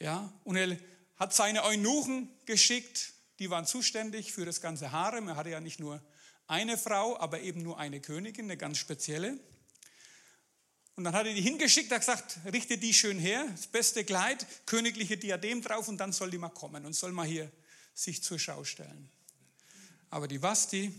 Ja, 0.00 0.32
und 0.44 0.56
er 0.56 0.78
hat 1.16 1.34
seine 1.34 1.64
Eunuchen 1.64 2.30
geschickt, 2.46 3.12
die 3.38 3.50
waren 3.50 3.66
zuständig 3.66 4.32
für 4.32 4.46
das 4.46 4.60
ganze 4.60 4.92
Harem. 4.92 5.28
Er 5.28 5.36
hatte 5.36 5.50
ja 5.50 5.60
nicht 5.60 5.80
nur 5.80 6.00
eine 6.46 6.78
Frau, 6.78 7.18
aber 7.18 7.40
eben 7.40 7.62
nur 7.62 7.78
eine 7.78 8.00
Königin, 8.00 8.46
eine 8.46 8.56
ganz 8.56 8.78
spezielle. 8.78 9.38
Und 10.98 11.04
dann 11.04 11.14
hat 11.14 11.28
er 11.28 11.32
die 11.32 11.42
hingeschickt, 11.42 11.92
hat 11.92 12.00
gesagt, 12.00 12.40
richte 12.52 12.76
die 12.76 12.92
schön 12.92 13.20
her, 13.20 13.46
das 13.52 13.68
beste 13.68 14.04
Kleid, 14.04 14.44
königliche 14.66 15.16
Diadem 15.16 15.62
drauf 15.62 15.86
und 15.86 15.96
dann 15.98 16.12
soll 16.12 16.28
die 16.28 16.38
mal 16.38 16.48
kommen 16.48 16.84
und 16.84 16.92
soll 16.92 17.12
mal 17.12 17.24
hier 17.24 17.52
sich 17.94 18.20
zur 18.20 18.36
Schau 18.40 18.64
stellen. 18.64 19.08
Aber 20.10 20.26
die 20.26 20.42
Vasti, 20.42 20.92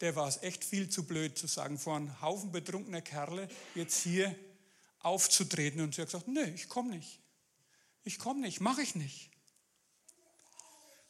der 0.00 0.14
war 0.14 0.28
es 0.28 0.40
echt 0.44 0.62
viel 0.62 0.88
zu 0.88 1.08
blöd 1.08 1.36
zu 1.36 1.48
sagen, 1.48 1.76
vor 1.76 1.96
einem 1.96 2.20
Haufen 2.20 2.52
betrunkener 2.52 3.00
Kerle 3.00 3.48
jetzt 3.74 4.00
hier 4.00 4.32
aufzutreten. 5.00 5.80
Und 5.80 5.96
sie 5.96 6.02
hat 6.02 6.08
gesagt, 6.10 6.28
nee, 6.28 6.54
ich 6.54 6.68
komme 6.68 6.90
nicht. 6.90 7.18
Ich 8.04 8.16
komme 8.20 8.42
nicht, 8.42 8.60
mache 8.60 8.82
ich 8.82 8.94
nicht. 8.94 9.32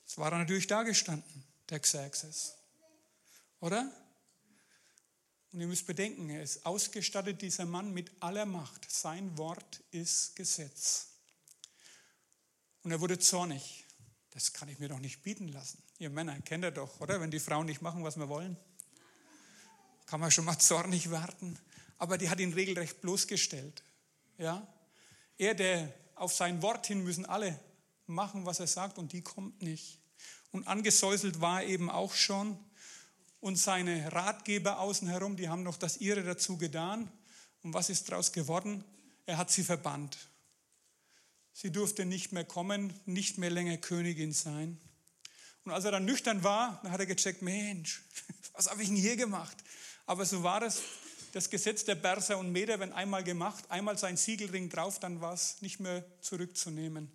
Es 0.06 0.16
war 0.16 0.30
natürlich 0.30 0.68
da 0.68 0.84
gestanden, 0.84 1.44
der 1.68 1.80
Xerxes. 1.80 2.54
Oder? 3.60 3.92
Und 5.52 5.60
ihr 5.60 5.66
müsst 5.66 5.86
bedenken, 5.86 6.30
er 6.30 6.42
ist 6.42 6.64
ausgestattet, 6.64 7.42
dieser 7.42 7.66
Mann, 7.66 7.92
mit 7.92 8.10
aller 8.20 8.46
Macht. 8.46 8.90
Sein 8.90 9.36
Wort 9.36 9.82
ist 9.90 10.36
Gesetz. 10.36 11.08
Und 12.82 12.92
er 12.92 13.00
wurde 13.00 13.18
zornig. 13.18 13.84
Das 14.30 14.52
kann 14.52 14.68
ich 14.68 14.78
mir 14.78 14.88
doch 14.88 15.00
nicht 15.00 15.22
bieten 15.22 15.48
lassen. 15.48 15.82
Ihr 15.98 16.08
Männer 16.08 16.40
kennt 16.40 16.64
ihr 16.64 16.70
doch, 16.70 17.00
oder? 17.00 17.20
Wenn 17.20 17.32
die 17.32 17.40
Frauen 17.40 17.66
nicht 17.66 17.82
machen, 17.82 18.04
was 18.04 18.16
wir 18.16 18.28
wollen, 18.28 18.56
kann 20.06 20.20
man 20.20 20.30
schon 20.30 20.44
mal 20.44 20.58
zornig 20.58 21.10
werden. 21.10 21.58
Aber 21.98 22.16
die 22.16 22.30
hat 22.30 22.38
ihn 22.38 22.54
regelrecht 22.54 23.00
bloßgestellt. 23.00 23.82
Ja? 24.38 24.66
Er, 25.36 25.54
der 25.54 25.92
auf 26.14 26.32
sein 26.32 26.62
Wort 26.62 26.86
hin 26.86 27.02
müssen 27.02 27.26
alle 27.26 27.58
machen, 28.06 28.46
was 28.46 28.60
er 28.60 28.66
sagt, 28.66 28.98
und 28.98 29.12
die 29.12 29.22
kommt 29.22 29.62
nicht. 29.62 30.00
Und 30.52 30.66
angesäuselt 30.66 31.40
war 31.40 31.62
er 31.62 31.68
eben 31.68 31.90
auch 31.90 32.14
schon. 32.14 32.58
Und 33.40 33.56
seine 33.56 34.12
Ratgeber 34.12 34.80
außen 34.80 35.08
herum, 35.08 35.36
die 35.36 35.48
haben 35.48 35.62
noch 35.62 35.76
das 35.76 35.96
ihre 35.96 36.22
dazu 36.22 36.58
getan. 36.58 37.10
Und 37.62 37.74
was 37.74 37.90
ist 37.90 38.10
daraus 38.10 38.32
geworden? 38.32 38.84
Er 39.26 39.38
hat 39.38 39.50
sie 39.50 39.64
verbannt. 39.64 40.18
Sie 41.52 41.72
durfte 41.72 42.04
nicht 42.04 42.32
mehr 42.32 42.44
kommen, 42.44 42.92
nicht 43.06 43.38
mehr 43.38 43.50
länger 43.50 43.76
Königin 43.76 44.32
sein. 44.32 44.78
Und 45.64 45.72
als 45.72 45.84
er 45.84 45.92
dann 45.92 46.04
nüchtern 46.04 46.42
war, 46.42 46.80
dann 46.82 46.92
hat 46.92 47.00
er 47.00 47.06
gecheckt, 47.06 47.42
Mensch, 47.42 48.02
was 48.52 48.70
habe 48.70 48.82
ich 48.82 48.88
denn 48.88 48.96
hier 48.96 49.16
gemacht? 49.16 49.56
Aber 50.06 50.24
so 50.24 50.42
war 50.42 50.62
es, 50.62 50.82
das 51.32 51.48
Gesetz 51.48 51.84
der 51.84 51.94
Berser 51.94 52.38
und 52.38 52.50
Meder, 52.50 52.80
wenn 52.80 52.92
einmal 52.92 53.22
gemacht, 53.22 53.64
einmal 53.70 53.96
sein 53.96 54.16
Siegelring 54.16 54.68
drauf, 54.68 54.98
dann 54.98 55.20
war 55.20 55.32
es 55.32 55.62
nicht 55.62 55.80
mehr 55.80 56.04
zurückzunehmen. 56.20 57.10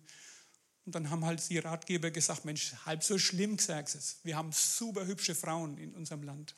Und 0.86 0.94
dann 0.94 1.10
haben 1.10 1.24
halt 1.24 1.48
die 1.50 1.58
Ratgeber 1.58 2.12
gesagt, 2.12 2.44
Mensch, 2.44 2.72
halb 2.86 3.02
so 3.02 3.18
schlimm, 3.18 3.56
Xerxes. 3.56 4.18
Wir 4.22 4.36
haben 4.36 4.52
super 4.52 5.04
hübsche 5.04 5.34
Frauen 5.34 5.76
in 5.78 5.92
unserem 5.94 6.22
Land. 6.22 6.54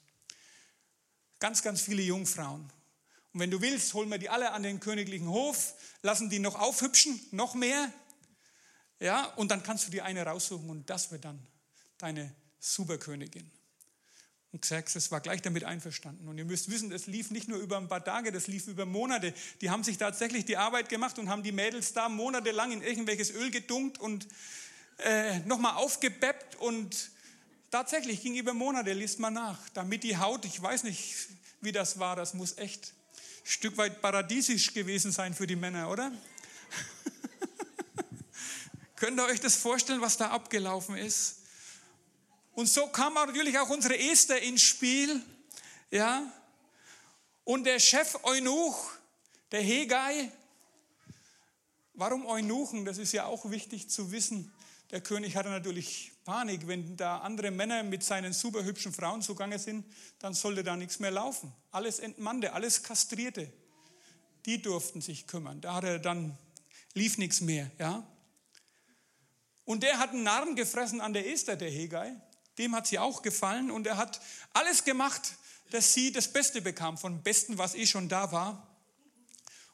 Ganz, 1.41 1.63
ganz 1.63 1.81
viele 1.81 2.03
Jungfrauen. 2.03 2.71
Und 3.33 3.41
wenn 3.41 3.51
du 3.51 3.63
willst, 3.63 3.95
holen 3.95 4.11
wir 4.11 4.19
die 4.19 4.29
alle 4.29 4.53
an 4.53 4.63
den 4.63 4.81
königlichen 4.81 5.29
Hof, 5.29 5.75
lassen 6.03 6.29
die 6.29 6.41
noch 6.41 6.57
aufhübschen, 6.57 7.19
noch 7.31 7.55
mehr. 7.55 7.91
Ja, 9.01 9.27
und 9.35 9.51
dann 9.51 9.63
kannst 9.63 9.87
du 9.87 9.91
dir 9.91 10.05
eine 10.05 10.25
raussuchen 10.25 10.69
und 10.69 10.91
das 10.91 11.11
wird 11.11 11.25
dann 11.25 11.39
deine 11.97 12.35
Superkönigin. 12.59 13.51
Und 14.53 14.63
Xerxes 14.63 15.11
war 15.11 15.21
gleich 15.21 15.43
damit 15.43 15.65
einverstanden. 15.65 16.27
Und 16.27 16.39
ihr 16.39 16.45
müsst 16.47 16.71
wissen, 16.71 16.89
das 16.89 17.07
lief 17.07 17.31
nicht 17.31 17.49
nur 17.49 17.59
über 17.59 17.77
ein 17.77 17.89
paar 17.89 18.03
Tage, 18.03 18.33
das 18.33 18.47
lief 18.47 18.67
über 18.67 18.87
Monate. 18.87 19.35
Die 19.61 19.69
haben 19.69 19.85
sich 19.85 19.99
tatsächlich 19.99 20.47
die 20.47 20.57
Arbeit 20.57 20.89
gemacht 20.89 21.19
und 21.19 21.29
haben 21.29 21.43
die 21.43 21.53
Mädels 21.53 21.93
da 21.93 22.09
monatelang 22.09 22.73
in 22.73 22.83
irgendwelches 22.83 23.31
Öl 23.31 23.51
gedunkt 23.51 23.99
und 23.99 24.27
äh, 24.99 25.41
nochmal 25.41 25.75
aufgebeppt. 25.75 26.57
Und 26.57 27.11
tatsächlich 27.71 28.23
ging 28.23 28.37
über 28.37 28.55
Monate, 28.55 28.95
liest 28.95 29.19
man 29.19 29.35
nach, 29.35 29.59
damit 29.75 30.03
die 30.03 30.17
Haut, 30.17 30.47
ich 30.47 30.61
weiß 30.63 30.85
nicht, 30.85 31.29
wie 31.61 31.73
das 31.73 31.99
war, 31.99 32.17
das 32.17 32.33
muss 32.33 32.57
echt 32.57 32.95
ein 33.17 33.47
Stück 33.47 33.77
weit 33.77 34.01
paradiesisch 34.01 34.73
gewesen 34.73 35.13
sein 35.13 35.35
für 35.35 35.47
die 35.47 35.57
Männer, 35.57 35.91
oder? 35.91 36.11
Könnt 38.97 39.19
ihr 39.21 39.25
euch 39.25 39.41
das 39.41 39.57
vorstellen, 39.57 40.01
was 40.01 40.17
da 40.17 40.31
abgelaufen 40.31 40.97
ist? 40.97 41.38
Und 42.59 42.67
so 42.67 42.89
kam 42.89 43.15
natürlich 43.15 43.57
auch 43.57 43.71
unsere 43.71 43.97
Esther 43.97 44.43
ins 44.43 44.63
Spiel. 44.63 45.23
Ja? 45.93 46.25
Und 47.45 47.63
der 47.63 47.79
Chef 47.79 48.19
Eunuch, 48.25 48.91
der 49.53 49.63
Hegai, 49.63 50.33
warum 51.95 52.27
Eunuchen? 52.27 52.85
Das 52.85 52.99
ist 52.99 53.13
ja 53.13 53.27
auch 53.27 53.49
wichtig 53.53 53.89
zu 53.89 54.11
wissen. 54.11 54.53
Der 54.91 55.01
König 55.01 55.37
hatte 55.37 55.51
natürlich 55.51 56.11
Panik, 56.25 56.67
wenn 56.67 56.97
da 56.97 57.19
andere 57.19 57.53
Männer 57.53 57.85
mit 57.85 58.03
seinen 58.03 58.33
super 58.33 58.65
hübschen 58.65 58.93
Frauen 58.93 59.23
zugange 59.23 59.61
sind, 59.61 59.87
dann 60.19 60.35
sollte 60.35 60.65
da 60.65 60.77
nichts 60.77 60.99
mehr 60.99 61.13
laufen. 61.13 61.53
Alles 61.71 62.01
Entmannte, 62.01 62.55
alles 62.55 62.83
Kastrierte. 62.83 63.53
Die 64.47 64.61
durften 64.61 65.01
sich 65.01 65.29
kümmern. 65.29 65.61
Da 65.61 65.75
hat 65.75 65.85
er 65.85 66.01
dann, 66.01 66.37
lief 66.95 67.19
nichts 67.19 67.41
mehr, 67.41 67.71
ja. 67.79 68.05
Und 69.65 69.85
der 69.85 70.01
hat 70.01 70.11
einen 70.11 70.25
Narren 70.25 70.57
gefressen 70.57 71.01
an 71.01 71.13
der 71.13 71.31
Esther, 71.31 71.55
der 71.55 71.71
Hegai. 71.71 72.17
Dem 72.59 72.75
hat 72.75 72.87
sie 72.87 72.99
auch 72.99 73.23
gefallen 73.23 73.71
und 73.71 73.87
er 73.87 73.97
hat 73.97 74.21
alles 74.53 74.85
gemacht, 74.85 75.35
dass 75.71 75.95
sie 75.95 76.13
das 76.13 76.33
Beste 76.33 76.61
bekam, 76.61 76.99
von 76.99 77.23
Besten, 77.23 77.59
was 77.59 77.75
eh 77.75 77.87
schon 77.87 78.09
da 78.09 78.33
war. 78.33 78.67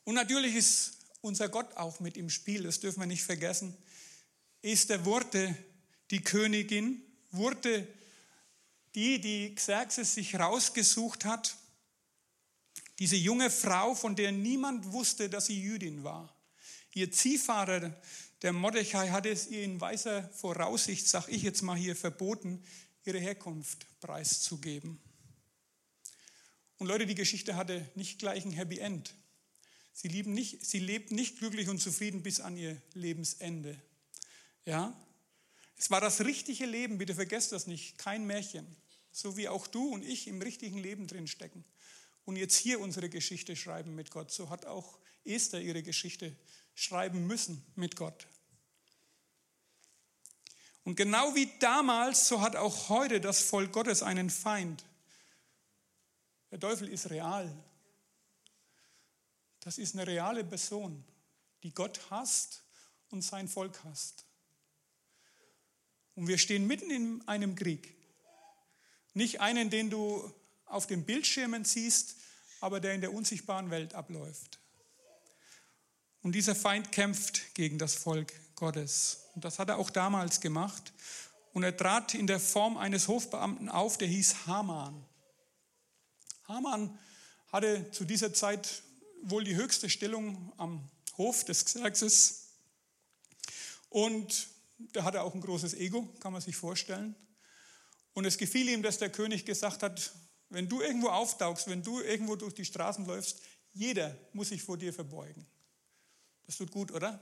Und 0.04 0.14
natürlich 0.14 0.54
ist 0.54 0.98
unser 1.20 1.48
Gott 1.48 1.76
auch 1.76 2.00
mit 2.00 2.16
im 2.16 2.28
Spiel, 2.28 2.64
das 2.64 2.80
dürfen 2.80 3.00
wir 3.00 3.06
nicht 3.06 3.22
vergessen. 3.22 3.76
Esther 4.62 5.04
wurde 5.04 5.56
die 6.10 6.22
Königin, 6.22 7.02
wurde 7.30 7.86
die, 8.94 9.20
die 9.20 9.54
Xerxes 9.54 10.14
sich 10.14 10.38
rausgesucht 10.38 11.24
hat, 11.24 11.56
diese 12.98 13.16
junge 13.16 13.50
Frau, 13.50 13.94
von 13.94 14.14
der 14.14 14.30
niemand 14.30 14.92
wusste, 14.92 15.28
dass 15.28 15.46
sie 15.46 15.60
Jüdin 15.60 16.04
war. 16.04 16.32
Ihr 16.92 17.10
Ziehvater, 17.10 18.00
der 18.44 18.52
Mordechai, 18.52 19.08
hatte 19.08 19.30
es 19.30 19.46
ihr 19.46 19.62
in 19.62 19.80
weiser 19.80 20.28
Voraussicht, 20.28 21.08
sag 21.08 21.28
ich 21.28 21.40
jetzt 21.40 21.62
mal 21.62 21.78
hier, 21.78 21.96
verboten, 21.96 22.62
ihre 23.06 23.18
Herkunft 23.18 23.86
preiszugeben. 24.00 25.00
Und 26.76 26.88
Leute, 26.88 27.06
die 27.06 27.14
Geschichte 27.14 27.56
hatte 27.56 27.90
nicht 27.94 28.18
gleich 28.18 28.44
ein 28.44 28.52
Happy 28.52 28.80
End. 28.80 29.14
Sie, 29.94 30.08
nicht, 30.24 30.62
sie 30.62 30.78
lebt 30.78 31.10
nicht 31.10 31.38
glücklich 31.38 31.70
und 31.70 31.80
zufrieden 31.80 32.22
bis 32.22 32.40
an 32.40 32.58
ihr 32.58 32.82
Lebensende. 32.92 33.80
Ja? 34.66 34.94
Es 35.78 35.90
war 35.90 36.02
das 36.02 36.20
richtige 36.20 36.66
Leben, 36.66 36.98
bitte 36.98 37.14
vergesst 37.14 37.50
das 37.52 37.66
nicht, 37.66 37.96
kein 37.96 38.26
Märchen. 38.26 38.66
So 39.10 39.38
wie 39.38 39.48
auch 39.48 39.66
du 39.66 39.88
und 39.88 40.04
ich 40.04 40.28
im 40.28 40.42
richtigen 40.42 40.76
Leben 40.76 41.06
drin 41.06 41.28
stecken. 41.28 41.64
Und 42.26 42.36
jetzt 42.36 42.58
hier 42.58 42.78
unsere 42.78 43.08
Geschichte 43.08 43.56
schreiben 43.56 43.94
mit 43.94 44.10
Gott. 44.10 44.30
So 44.30 44.50
hat 44.50 44.66
auch 44.66 44.98
Esther 45.24 45.62
ihre 45.62 45.82
Geschichte 45.82 46.36
schreiben 46.74 47.26
müssen 47.26 47.64
mit 47.74 47.96
Gott. 47.96 48.26
Und 50.84 50.96
genau 50.96 51.34
wie 51.34 51.50
damals, 51.58 52.28
so 52.28 52.42
hat 52.42 52.56
auch 52.56 52.90
heute 52.90 53.20
das 53.20 53.40
Volk 53.42 53.72
Gottes 53.72 54.02
einen 54.02 54.28
Feind. 54.28 54.84
Der 56.50 56.60
Teufel 56.60 56.88
ist 56.88 57.10
real. 57.10 57.50
Das 59.60 59.78
ist 59.78 59.94
eine 59.94 60.06
reale 60.06 60.44
Person, 60.44 61.02
die 61.62 61.72
Gott 61.72 61.98
hasst 62.10 62.62
und 63.08 63.22
sein 63.22 63.48
Volk 63.48 63.82
hasst. 63.84 64.26
Und 66.14 66.28
wir 66.28 66.36
stehen 66.36 66.66
mitten 66.66 66.90
in 66.90 67.26
einem 67.26 67.56
Krieg. 67.56 67.94
Nicht 69.14 69.40
einen, 69.40 69.70
den 69.70 69.88
du 69.88 70.32
auf 70.66 70.86
den 70.86 71.04
Bildschirmen 71.06 71.64
siehst, 71.64 72.16
aber 72.60 72.78
der 72.80 72.94
in 72.94 73.00
der 73.00 73.14
unsichtbaren 73.14 73.70
Welt 73.70 73.94
abläuft. 73.94 74.60
Und 76.22 76.32
dieser 76.32 76.54
Feind 76.54 76.92
kämpft 76.92 77.54
gegen 77.54 77.78
das 77.78 77.94
Volk 77.94 78.32
Gottes. 78.56 79.28
Und 79.34 79.44
das 79.44 79.58
hat 79.58 79.68
er 79.68 79.78
auch 79.78 79.90
damals 79.90 80.40
gemacht. 80.40 80.92
Und 81.52 81.62
er 81.62 81.76
trat 81.76 82.14
in 82.14 82.26
der 82.26 82.40
Form 82.40 82.76
eines 82.76 83.08
Hofbeamten 83.08 83.68
auf, 83.68 83.99
der 83.99 84.08
hieß 84.08 84.46
Haman. 84.46 85.04
Haman 86.49 86.99
hatte 87.49 87.90
zu 87.92 88.04
dieser 88.04 88.34
Zeit 88.34 88.82
wohl 89.23 89.44
die 89.44 89.54
höchste 89.54 89.88
Stellung 89.88 90.52
am 90.56 90.88
Hof 91.16 91.44
des 91.44 91.64
Xerxes. 91.64 92.49
Und 93.88 94.49
der 94.78 95.04
hatte 95.04 95.23
auch 95.23 95.34
ein 95.34 95.40
großes 95.40 95.75
Ego, 95.75 96.08
kann 96.20 96.32
man 96.32 96.42
sich 96.42 96.56
vorstellen. 96.56 97.14
Und 98.12 98.25
es 98.25 98.38
gefiel 98.38 98.68
ihm, 98.68 98.82
dass 98.82 98.99
der 98.99 99.11
König 99.11 99.44
gesagt 99.44 99.82
hat, 99.82 100.12
wenn 100.50 100.69
du 100.69 100.80
irgendwo 100.80 101.08
auftauchst, 101.08 101.69
wenn 101.69 101.82
du 101.82 102.00
irgendwo 102.00 102.36
durch 102.36 102.54
die 102.54 102.64
Straßen 102.64 103.06
läufst, 103.06 103.40
jeder 103.73 104.17
muss 104.32 104.49
sich 104.49 104.62
vor 104.62 104.76
dir 104.76 104.93
verbeugen. 104.93 105.47
Das 106.47 106.56
tut 106.56 106.71
gut, 106.71 106.93
oder? 106.93 107.21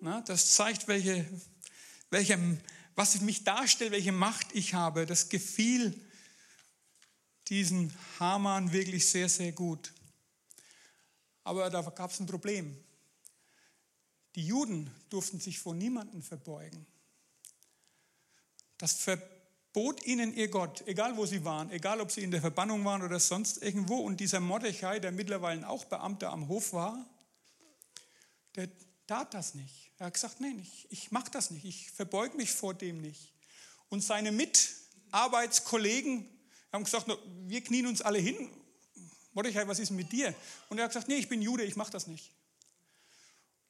Na, 0.00 0.20
das 0.20 0.54
zeigt, 0.54 0.86
welche, 0.86 1.26
welche, 2.10 2.38
was 2.94 3.20
mich 3.20 3.44
darstellt, 3.44 3.90
welche 3.90 4.12
Macht 4.12 4.48
ich 4.52 4.74
habe. 4.74 5.06
Das 5.06 5.28
gefiel 5.28 6.00
diesen 7.48 7.92
Haman 8.20 8.72
wirklich 8.72 9.08
sehr, 9.08 9.28
sehr 9.28 9.52
gut. 9.52 9.92
Aber 11.44 11.70
da 11.70 11.82
gab 11.82 12.10
es 12.10 12.20
ein 12.20 12.26
Problem. 12.26 12.76
Die 14.34 14.46
Juden 14.46 14.90
durften 15.08 15.40
sich 15.40 15.58
vor 15.58 15.74
niemanden 15.74 16.22
verbeugen. 16.22 16.86
Das 18.76 18.92
verbot 18.92 20.04
ihnen 20.06 20.32
ihr 20.34 20.48
Gott, 20.48 20.86
egal 20.86 21.16
wo 21.16 21.26
sie 21.26 21.44
waren, 21.44 21.70
egal 21.70 22.00
ob 22.00 22.12
sie 22.12 22.22
in 22.22 22.30
der 22.30 22.40
Verbannung 22.40 22.84
waren 22.84 23.02
oder 23.02 23.18
sonst 23.18 23.62
irgendwo. 23.62 23.96
Und 23.96 24.20
dieser 24.20 24.38
Mordechai, 24.38 25.00
der 25.00 25.10
mittlerweile 25.10 25.68
auch 25.68 25.86
Beamter 25.86 26.30
am 26.30 26.46
Hof 26.46 26.72
war, 26.72 27.04
der 28.54 28.68
tat 29.08 29.34
das 29.34 29.54
nicht. 29.54 29.90
Er 29.98 30.06
hat 30.06 30.14
gesagt, 30.14 30.40
nein, 30.40 30.60
ich, 30.60 30.86
ich 30.90 31.10
mache 31.10 31.30
das 31.32 31.50
nicht, 31.50 31.64
ich 31.64 31.90
verbeuge 31.90 32.36
mich 32.36 32.52
vor 32.52 32.74
dem 32.74 33.00
nicht. 33.00 33.32
Und 33.88 34.02
seine 34.02 34.30
Mitarbeitskollegen 34.30 36.28
haben 36.72 36.84
gesagt, 36.84 37.08
wir 37.46 37.64
knien 37.64 37.86
uns 37.86 38.02
alle 38.02 38.18
hin. 38.18 38.50
Mordechai, 39.32 39.66
was 39.66 39.78
ist 39.78 39.90
mit 39.90 40.12
dir? 40.12 40.34
Und 40.68 40.78
er 40.78 40.84
hat 40.84 40.90
gesagt, 40.90 41.08
nee, 41.08 41.16
ich 41.16 41.28
bin 41.28 41.42
Jude, 41.42 41.64
ich 41.64 41.74
mache 41.74 41.90
das 41.90 42.06
nicht. 42.06 42.32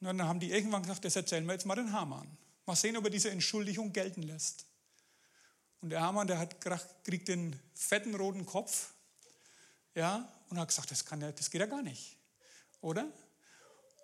Und 0.01 0.07
dann 0.07 0.23
haben 0.23 0.41
die 0.41 0.51
irgendwann 0.51 0.83
gesagt, 0.83 1.05
das 1.05 1.17
erzählen 1.17 1.47
wir 1.47 1.53
jetzt 1.53 1.67
mal 1.67 1.77
den 1.77 1.93
Haman. 1.93 2.29
Mal 2.67 2.77
sehen, 2.77 2.97
ob 2.97 3.05
er 3.05 3.11
diese 3.11 3.31
Entschuldigung 3.31 3.93
gelten 3.93 4.23
lässt. 4.23 4.67
Und 5.81 5.91
der 5.91 6.01
Haman, 6.01 6.27
der 6.27 6.39
hat, 6.39 6.61
kriegt 7.05 7.29
den 7.29 7.59
fetten 7.75 8.15
roten 8.15 8.45
Kopf 8.45 8.93
ja, 9.95 10.29
und 10.49 10.59
hat 10.59 10.69
gesagt, 10.69 10.91
das, 10.91 11.05
kann 11.05 11.21
ja, 11.21 11.31
das 11.33 11.51
geht 11.51 11.61
ja 11.61 11.67
gar 11.67 11.83
nicht. 11.83 12.17
Oder? 12.81 13.09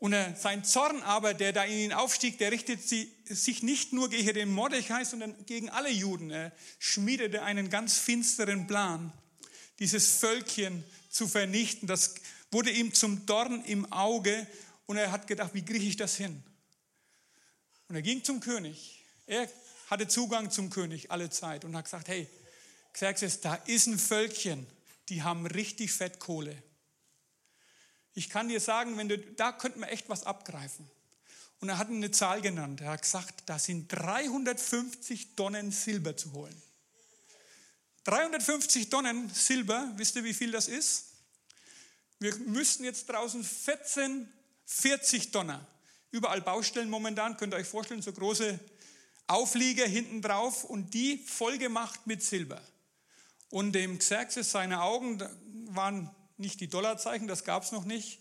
Und 0.04 0.12
er, 0.12 0.36
sein 0.36 0.64
Zorn 0.64 1.02
aber, 1.02 1.32
der 1.32 1.54
da 1.54 1.64
in 1.64 1.78
ihn 1.78 1.92
aufstieg, 1.94 2.36
der 2.36 2.52
richtet 2.52 2.86
sich 2.86 3.62
nicht 3.62 3.94
nur 3.94 4.10
gegen 4.10 4.34
den 4.34 4.52
Mordechai, 4.52 5.02
sondern 5.02 5.34
gegen 5.46 5.70
alle 5.70 5.88
Juden. 5.88 6.30
Er 6.30 6.52
schmiedete 6.78 7.42
einen 7.42 7.70
ganz 7.70 7.96
finsteren 7.96 8.66
Plan, 8.66 9.14
dieses 9.78 10.16
Völkchen 10.16 10.84
zu 11.08 11.26
vernichten. 11.26 11.88
Das 11.88 12.16
wurde 12.50 12.70
ihm 12.70 12.92
zum 12.92 13.24
Dorn 13.24 13.64
im 13.64 13.90
Auge 13.92 14.46
und 14.84 14.98
er 14.98 15.10
hat 15.10 15.26
gedacht, 15.26 15.54
wie 15.54 15.64
kriege 15.64 15.86
ich 15.86 15.96
das 15.96 16.16
hin? 16.16 16.42
Und 17.88 17.96
er 17.96 18.02
ging 18.02 18.22
zum 18.22 18.40
König. 18.40 19.02
Er 19.26 19.48
hatte 19.88 20.06
Zugang 20.06 20.50
zum 20.50 20.68
König 20.68 21.10
alle 21.10 21.30
Zeit 21.30 21.64
und 21.64 21.74
hat 21.74 21.86
gesagt, 21.86 22.08
hey, 22.08 22.28
Xerxes, 22.92 23.40
da 23.40 23.54
ist 23.54 23.86
ein 23.86 23.98
Völkchen, 23.98 24.66
die 25.08 25.22
haben 25.22 25.46
richtig 25.46 25.92
Fettkohle. 25.92 26.62
Ich 28.14 28.30
kann 28.30 28.48
dir 28.48 28.60
sagen, 28.60 28.96
wenn 28.96 29.08
du, 29.08 29.18
da 29.18 29.52
könnten 29.52 29.80
wir 29.80 29.88
echt 29.88 30.08
was 30.08 30.24
abgreifen. 30.24 30.88
Und 31.60 31.68
er 31.68 31.78
hat 31.78 31.88
eine 31.88 32.10
Zahl 32.10 32.40
genannt. 32.40 32.80
Er 32.80 32.90
hat 32.90 33.02
gesagt, 33.02 33.42
da 33.46 33.58
sind 33.58 33.88
350 33.88 35.34
Tonnen 35.34 35.72
Silber 35.72 36.16
zu 36.16 36.32
holen. 36.32 36.62
350 38.04 38.90
Tonnen 38.90 39.30
Silber, 39.30 39.90
wisst 39.96 40.16
ihr, 40.16 40.24
wie 40.24 40.34
viel 40.34 40.52
das 40.52 40.68
ist? 40.68 41.06
Wir 42.20 42.36
müssten 42.36 42.84
jetzt 42.84 43.08
draußen 43.08 43.42
14, 43.42 44.28
40 44.66 45.30
Tonner. 45.30 45.66
Überall 46.10 46.42
Baustellen 46.42 46.90
momentan, 46.90 47.36
könnt 47.36 47.54
ihr 47.54 47.56
euch 47.56 47.66
vorstellen, 47.66 48.02
so 48.02 48.12
große 48.12 48.60
Auflieger 49.26 49.86
hinten 49.86 50.22
drauf 50.22 50.64
und 50.64 50.92
die 50.94 51.18
vollgemacht 51.18 52.06
mit 52.06 52.22
Silber. 52.22 52.62
Und 53.48 53.72
dem 53.72 53.98
Xerxes, 53.98 54.50
seine 54.50 54.82
Augen 54.82 55.22
waren 55.68 56.14
nicht 56.36 56.60
die 56.60 56.68
Dollarzeichen, 56.68 57.28
das 57.28 57.44
gab 57.44 57.62
es 57.62 57.72
noch 57.72 57.84
nicht, 57.84 58.20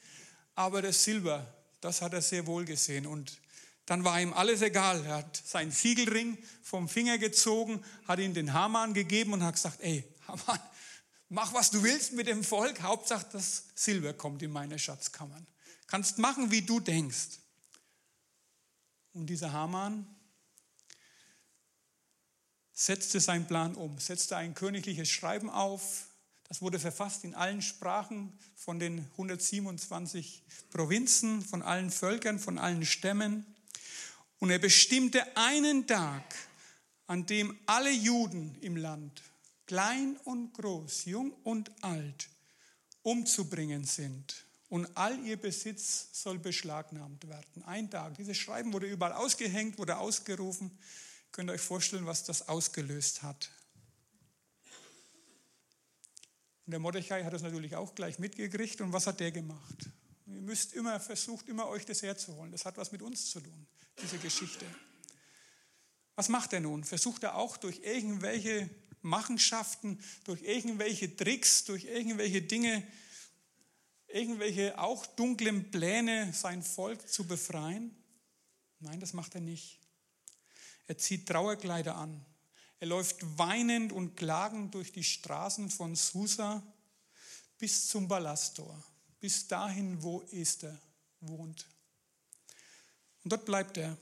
aber 0.56 0.82
das 0.82 1.04
Silber, 1.04 1.46
das 1.82 2.02
hat 2.02 2.14
er 2.14 2.22
sehr 2.22 2.46
wohl 2.46 2.66
gesehen. 2.66 3.08
Und 3.08 3.40
dann 3.86 4.04
war 4.04 4.20
ihm 4.22 4.34
alles 4.34 4.62
egal. 4.62 5.04
Er 5.06 5.16
hat 5.18 5.42
seinen 5.46 5.72
Siegelring 5.72 6.38
vom 6.62 6.88
Finger 6.88 7.18
gezogen, 7.18 7.84
hat 8.08 8.20
ihn 8.20 8.34
den 8.34 8.54
Haman 8.54 8.94
gegeben 8.94 9.34
und 9.34 9.44
hat 9.44 9.56
gesagt, 9.56 9.82
ey, 9.82 10.08
Haman, 10.28 10.60
mach 11.30 11.54
was 11.54 11.72
du 11.72 11.84
willst 11.84 12.14
mit 12.14 12.28
dem 12.28 12.44
Volk, 12.44 12.82
Hauptsache 12.82 13.26
das 13.32 13.66
Silber 13.76 14.14
kommt 14.14 14.42
in 14.42 14.52
meine 14.52 14.80
Schatzkammern. 14.80 15.46
Kannst 15.88 16.18
machen, 16.18 16.52
wie 16.52 16.62
du 16.62 16.80
denkst. 16.80 17.40
Und 19.14 19.28
dieser 19.28 19.52
Haman 19.52 20.08
setzte 22.72 23.20
seinen 23.20 23.48
Plan 23.48 23.76
um, 23.76 24.00
setzte 24.00 24.38
ein 24.38 24.56
königliches 24.56 25.10
Schreiben 25.10 25.50
auf, 25.50 26.08
das 26.54 26.62
wurde 26.62 26.78
verfasst 26.78 27.24
in 27.24 27.34
allen 27.34 27.64
Sprachen 27.64 28.32
von 28.56 28.78
den 28.78 29.00
127 29.14 30.44
Provinzen, 30.70 31.42
von 31.42 31.64
allen 31.64 31.90
Völkern, 31.90 32.38
von 32.38 32.60
allen 32.60 32.86
Stämmen. 32.86 33.44
Und 34.38 34.52
er 34.52 34.60
bestimmte 34.60 35.36
einen 35.36 35.88
Tag, 35.88 36.22
an 37.08 37.26
dem 37.26 37.58
alle 37.66 37.90
Juden 37.90 38.56
im 38.62 38.78
Land, 38.78 39.24
klein 39.66 40.16
und 40.26 40.54
groß, 40.54 41.06
jung 41.06 41.32
und 41.44 41.72
alt, 41.84 42.30
umzubringen 43.02 43.84
sind. 43.84 44.46
und 44.70 44.86
all 44.96 45.18
ihr 45.26 45.38
Besitz 45.38 46.10
soll 46.12 46.38
beschlagnahmt 46.38 47.28
werden. 47.28 47.64
Ein 47.66 47.90
Tag. 47.90 48.16
Dieses 48.18 48.38
Schreiben 48.38 48.72
wurde 48.74 48.86
überall 48.86 49.14
ausgehängt, 49.14 49.80
wurde 49.80 49.98
ausgerufen. 49.98 50.70
Ihr 50.70 51.32
könnt 51.32 51.50
euch 51.50 51.62
vorstellen, 51.62 52.06
was 52.06 52.24
das 52.24 52.48
ausgelöst 52.48 53.24
hat. 53.24 53.50
Und 56.66 56.72
der 56.72 56.80
Mordechai 56.80 57.24
hat 57.24 57.34
das 57.34 57.42
natürlich 57.42 57.76
auch 57.76 57.94
gleich 57.96 58.20
mitgekriegt. 58.20 58.82
Und 58.82 58.94
was 58.94 59.08
hat 59.08 59.20
der 59.20 59.32
gemacht? 59.32 59.90
Ihr 60.26 60.42
müsst 60.42 60.74
immer, 60.74 61.00
versucht 61.00 61.50
immer 61.50 61.68
euch 61.68 61.86
das 61.86 62.02
herzuholen. 62.02 62.52
Das 62.52 62.66
hat 62.66 62.78
was 62.78 62.92
mit 62.92 63.02
uns 63.02 63.30
zu 63.30 63.42
tun, 63.42 63.68
diese 64.02 64.18
Geschichte. 64.18 64.66
Was 66.16 66.30
macht 66.30 66.54
er 66.54 66.60
nun? 66.60 66.84
Versucht 66.84 67.24
er 67.24 67.36
auch 67.36 67.58
durch 67.58 67.80
irgendwelche 67.84 68.70
Machenschaften, 69.02 70.00
durch 70.24 70.42
irgendwelche 70.44 71.16
Tricks, 71.16 71.66
durch 71.66 71.86
irgendwelche 71.86 72.42
Dinge, 72.42 72.86
irgendwelche 74.08 74.80
auch 74.80 75.06
dunklen 75.06 75.72
Pläne 75.72 76.32
sein 76.34 76.64
Volk 76.64 77.10
zu 77.10 77.28
befreien? 77.28 77.96
Nein, 78.80 79.00
das 79.00 79.14
macht 79.14 79.36
er 79.36 79.42
nicht. 79.42 79.80
Er 80.88 80.98
zieht 80.98 81.28
Trauerkleider 81.28 81.96
an. 81.96 82.24
Er 82.84 82.88
läuft 82.88 83.38
weinend 83.38 83.94
und 83.94 84.18
klagend 84.18 84.76
durch 84.76 84.92
die 84.92 85.06
Straßen 85.06 85.70
von 85.70 85.96
Susa 85.96 86.62
bis 87.58 87.88
zum 87.88 88.10
Ballasttor, 88.10 88.84
bis 89.22 89.48
dahin, 89.48 90.04
wo 90.04 90.22
Esther 90.34 90.78
wohnt. 91.22 91.66
Und 93.24 93.32
dort 93.32 93.46
bleibt 93.46 93.78
er. 93.78 93.98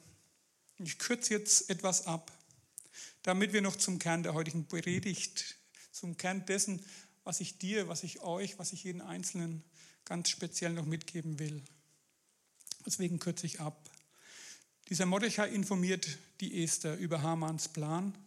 Ich 0.79 0.97
kürze 0.97 1.35
jetzt 1.35 1.69
etwas 1.69 2.07
ab, 2.07 2.31
damit 3.21 3.53
wir 3.53 3.61
noch 3.61 3.75
zum 3.75 3.99
Kern 3.99 4.23
der 4.23 4.33
heutigen 4.33 4.65
Predigt, 4.65 5.57
zum 5.91 6.17
Kern 6.17 6.43
dessen, 6.47 6.83
was 7.23 7.39
ich 7.39 7.59
dir, 7.59 7.87
was 7.87 8.01
ich 8.01 8.21
euch, 8.21 8.57
was 8.57 8.73
ich 8.73 8.83
jeden 8.83 9.01
Einzelnen 9.01 9.63
ganz 10.05 10.29
speziell 10.29 10.73
noch 10.73 10.87
mitgeben 10.87 11.37
will. 11.37 11.61
Deswegen 12.83 13.19
kürze 13.19 13.45
ich 13.45 13.59
ab. 13.59 13.91
Dieser 14.89 15.05
Mordechai 15.05 15.49
informiert 15.49 16.17
die 16.39 16.63
Esther 16.63 16.97
über 16.97 17.21
Hamans 17.21 17.67
Plan 17.67 18.17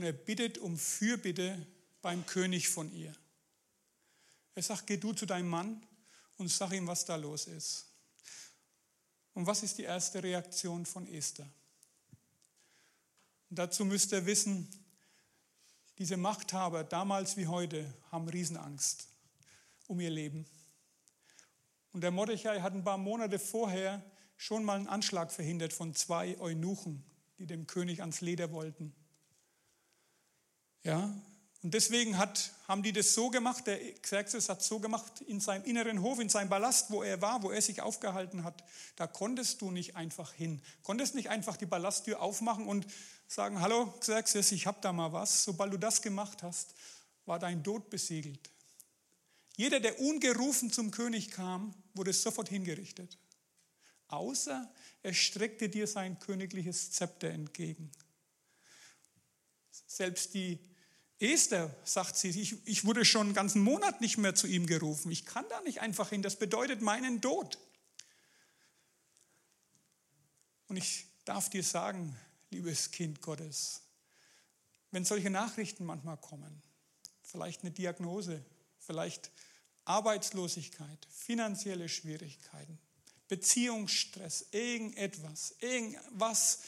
und 0.00 0.06
er 0.06 0.14
bittet 0.14 0.56
um 0.56 0.78
Fürbitte 0.78 1.66
beim 2.00 2.24
König 2.24 2.70
von 2.70 2.90
ihr. 2.90 3.14
Er 4.54 4.62
sagt, 4.62 4.86
geh 4.86 4.96
du 4.96 5.12
zu 5.12 5.26
deinem 5.26 5.50
Mann 5.50 5.86
und 6.38 6.48
sag 6.48 6.72
ihm, 6.72 6.86
was 6.86 7.04
da 7.04 7.16
los 7.16 7.46
ist. 7.46 7.84
Und 9.34 9.46
was 9.46 9.62
ist 9.62 9.76
die 9.76 9.82
erste 9.82 10.22
Reaktion 10.22 10.86
von 10.86 11.06
Esther? 11.06 11.46
Dazu 13.50 13.84
müsst 13.84 14.12
ihr 14.12 14.24
wissen, 14.24 14.66
diese 15.98 16.16
Machthaber 16.16 16.82
damals 16.82 17.36
wie 17.36 17.46
heute 17.46 17.92
haben 18.10 18.26
Riesenangst 18.26 19.06
um 19.86 20.00
ihr 20.00 20.08
Leben. 20.08 20.46
Und 21.92 22.00
der 22.00 22.10
Mordechai 22.10 22.62
hat 22.62 22.72
ein 22.72 22.84
paar 22.84 22.96
Monate 22.96 23.38
vorher 23.38 24.02
schon 24.38 24.64
mal 24.64 24.76
einen 24.76 24.86
Anschlag 24.86 25.30
verhindert 25.30 25.74
von 25.74 25.94
zwei 25.94 26.40
Eunuchen, 26.40 27.04
die 27.38 27.46
dem 27.46 27.66
König 27.66 28.00
ans 28.00 28.22
Leder 28.22 28.50
wollten. 28.50 28.94
Ja, 30.82 31.14
und 31.62 31.74
deswegen 31.74 32.16
hat, 32.16 32.52
haben 32.68 32.82
die 32.82 32.92
das 32.92 33.12
so 33.12 33.28
gemacht, 33.28 33.66
der 33.66 33.78
Xerxes 34.00 34.48
hat 34.48 34.62
so 34.62 34.80
gemacht, 34.80 35.20
in 35.26 35.40
seinem 35.40 35.64
inneren 35.64 36.00
Hof, 36.00 36.18
in 36.18 36.30
seinem 36.30 36.48
Ballast, 36.48 36.90
wo 36.90 37.02
er 37.02 37.20
war, 37.20 37.42
wo 37.42 37.50
er 37.50 37.60
sich 37.60 37.82
aufgehalten 37.82 38.44
hat, 38.44 38.64
da 38.96 39.06
konntest 39.06 39.60
du 39.60 39.70
nicht 39.70 39.94
einfach 39.94 40.32
hin. 40.32 40.62
Konntest 40.82 41.14
nicht 41.14 41.28
einfach 41.28 41.58
die 41.58 41.66
Ballasttür 41.66 42.22
aufmachen 42.22 42.66
und 42.66 42.86
sagen, 43.28 43.60
hallo 43.60 43.92
Xerxes, 44.00 44.52
ich 44.52 44.66
habe 44.66 44.78
da 44.80 44.92
mal 44.92 45.12
was. 45.12 45.44
Sobald 45.44 45.74
du 45.74 45.78
das 45.78 46.00
gemacht 46.00 46.42
hast, 46.42 46.74
war 47.26 47.38
dein 47.38 47.62
Tod 47.62 47.90
besiegelt. 47.90 48.50
Jeder, 49.56 49.80
der 49.80 50.00
ungerufen 50.00 50.72
zum 50.72 50.90
König 50.90 51.30
kam, 51.30 51.74
wurde 51.92 52.14
sofort 52.14 52.48
hingerichtet. 52.48 53.18
Außer 54.08 54.72
er 55.02 55.12
streckte 55.12 55.68
dir 55.68 55.86
sein 55.86 56.18
königliches 56.18 56.90
Zepter 56.92 57.28
entgegen. 57.28 57.92
Selbst 59.86 60.32
die 60.32 60.69
Esther, 61.20 61.74
sagt 61.84 62.16
sie, 62.16 62.30
ich, 62.30 62.66
ich 62.66 62.84
wurde 62.86 63.04
schon 63.04 63.28
einen 63.28 63.34
ganzen 63.34 63.62
Monat 63.62 64.00
nicht 64.00 64.16
mehr 64.16 64.34
zu 64.34 64.46
ihm 64.46 64.66
gerufen. 64.66 65.12
Ich 65.12 65.26
kann 65.26 65.44
da 65.50 65.60
nicht 65.60 65.80
einfach 65.80 66.08
hin. 66.08 66.22
Das 66.22 66.36
bedeutet 66.36 66.80
meinen 66.80 67.20
Tod. 67.20 67.58
Und 70.68 70.76
ich 70.76 71.06
darf 71.26 71.50
dir 71.50 71.62
sagen, 71.62 72.16
liebes 72.50 72.90
Kind 72.90 73.20
Gottes, 73.20 73.82
wenn 74.92 75.04
solche 75.04 75.28
Nachrichten 75.28 75.84
manchmal 75.84 76.16
kommen, 76.16 76.62
vielleicht 77.22 77.62
eine 77.62 77.70
Diagnose, 77.70 78.42
vielleicht 78.78 79.30
Arbeitslosigkeit, 79.84 81.06
finanzielle 81.10 81.88
Schwierigkeiten, 81.88 82.78
Beziehungsstress, 83.28 84.46
irgendetwas, 84.52 85.54
irgendwas, 85.60 86.60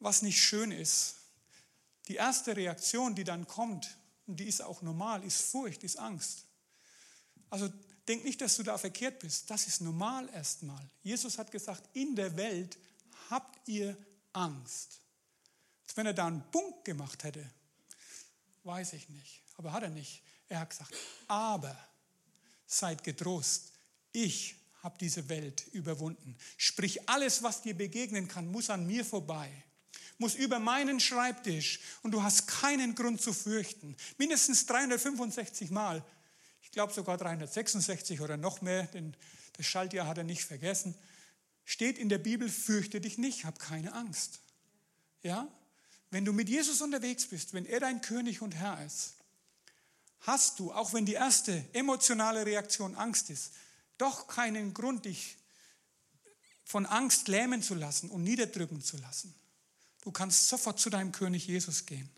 was 0.00 0.22
nicht 0.22 0.42
schön 0.42 0.70
ist. 0.70 1.19
Die 2.10 2.16
erste 2.16 2.56
Reaktion, 2.56 3.14
die 3.14 3.22
dann 3.22 3.46
kommt, 3.46 3.96
und 4.26 4.40
die 4.40 4.48
ist 4.48 4.62
auch 4.62 4.82
normal, 4.82 5.22
ist 5.22 5.42
Furcht, 5.42 5.84
ist 5.84 5.96
Angst. 5.96 6.44
Also 7.50 7.72
denk 8.08 8.24
nicht, 8.24 8.40
dass 8.40 8.56
du 8.56 8.64
da 8.64 8.76
verkehrt 8.78 9.20
bist. 9.20 9.48
Das 9.48 9.68
ist 9.68 9.80
normal 9.80 10.28
erstmal. 10.30 10.90
Jesus 11.04 11.38
hat 11.38 11.52
gesagt, 11.52 11.88
in 11.92 12.16
der 12.16 12.36
Welt 12.36 12.76
habt 13.30 13.68
ihr 13.68 13.96
Angst. 14.32 14.98
Als 15.86 15.96
wenn 15.96 16.06
er 16.06 16.12
da 16.12 16.26
einen 16.26 16.42
Punkt 16.50 16.84
gemacht 16.84 17.22
hätte, 17.22 17.48
weiß 18.64 18.94
ich 18.94 19.08
nicht. 19.10 19.44
Aber 19.56 19.70
hat 19.70 19.84
er 19.84 19.90
nicht. 19.90 20.24
Er 20.48 20.58
hat 20.58 20.70
gesagt, 20.70 20.92
aber 21.28 21.78
seid 22.66 23.04
getrost, 23.04 23.70
ich 24.10 24.56
habe 24.82 24.98
diese 24.98 25.28
Welt 25.28 25.64
überwunden. 25.68 26.36
Sprich, 26.56 27.08
alles, 27.08 27.44
was 27.44 27.62
dir 27.62 27.76
begegnen 27.78 28.26
kann, 28.26 28.50
muss 28.50 28.68
an 28.68 28.84
mir 28.84 29.04
vorbei, 29.04 29.64
muss 30.20 30.34
über 30.34 30.58
meinen 30.58 31.00
Schreibtisch 31.00 31.80
und 32.02 32.12
du 32.12 32.22
hast 32.22 32.46
keinen 32.46 32.94
Grund 32.94 33.20
zu 33.20 33.32
fürchten. 33.32 33.96
Mindestens 34.18 34.66
365 34.66 35.70
Mal, 35.70 36.04
ich 36.62 36.70
glaube 36.70 36.92
sogar 36.92 37.16
366 37.16 38.20
oder 38.20 38.36
noch 38.36 38.60
mehr, 38.60 38.84
denn 38.84 39.16
das 39.56 39.66
Schaltjahr 39.66 40.06
hat 40.06 40.18
er 40.18 40.24
nicht 40.24 40.44
vergessen, 40.44 40.94
steht 41.64 41.98
in 41.98 42.08
der 42.08 42.18
Bibel, 42.18 42.48
fürchte 42.48 43.00
dich 43.00 43.18
nicht, 43.18 43.44
hab 43.44 43.58
keine 43.58 43.94
Angst. 43.94 44.40
Ja? 45.22 45.48
Wenn 46.10 46.24
du 46.24 46.32
mit 46.32 46.48
Jesus 46.48 46.80
unterwegs 46.82 47.26
bist, 47.26 47.54
wenn 47.54 47.66
er 47.66 47.80
dein 47.80 48.00
König 48.00 48.42
und 48.42 48.54
Herr 48.54 48.84
ist, 48.84 49.14
hast 50.20 50.58
du, 50.58 50.72
auch 50.72 50.92
wenn 50.92 51.06
die 51.06 51.14
erste 51.14 51.64
emotionale 51.72 52.44
Reaktion 52.44 52.94
Angst 52.94 53.30
ist, 53.30 53.52
doch 53.96 54.28
keinen 54.28 54.74
Grund, 54.74 55.06
dich 55.06 55.36
von 56.64 56.86
Angst 56.86 57.28
lähmen 57.28 57.62
zu 57.62 57.74
lassen 57.74 58.10
und 58.10 58.22
niederdrücken 58.22 58.82
zu 58.82 58.96
lassen. 58.98 59.34
Du 60.02 60.12
kannst 60.12 60.48
sofort 60.48 60.78
zu 60.78 60.90
deinem 60.90 61.12
König 61.12 61.46
Jesus 61.46 61.86
gehen. 61.86 62.08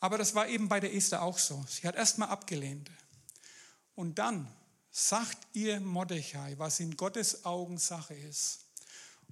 Aber 0.00 0.16
das 0.16 0.34
war 0.34 0.48
eben 0.48 0.68
bei 0.68 0.80
der 0.80 0.94
Esther 0.94 1.22
auch 1.22 1.38
so. 1.38 1.64
Sie 1.68 1.86
hat 1.86 1.94
erstmal 1.94 2.28
abgelehnt. 2.28 2.90
Und 3.94 4.18
dann 4.18 4.50
sagt 4.90 5.38
ihr 5.52 5.78
Mordechai, 5.80 6.54
was 6.56 6.80
in 6.80 6.96
Gottes 6.96 7.44
Augen 7.44 7.78
Sache 7.78 8.14
ist. 8.14 8.60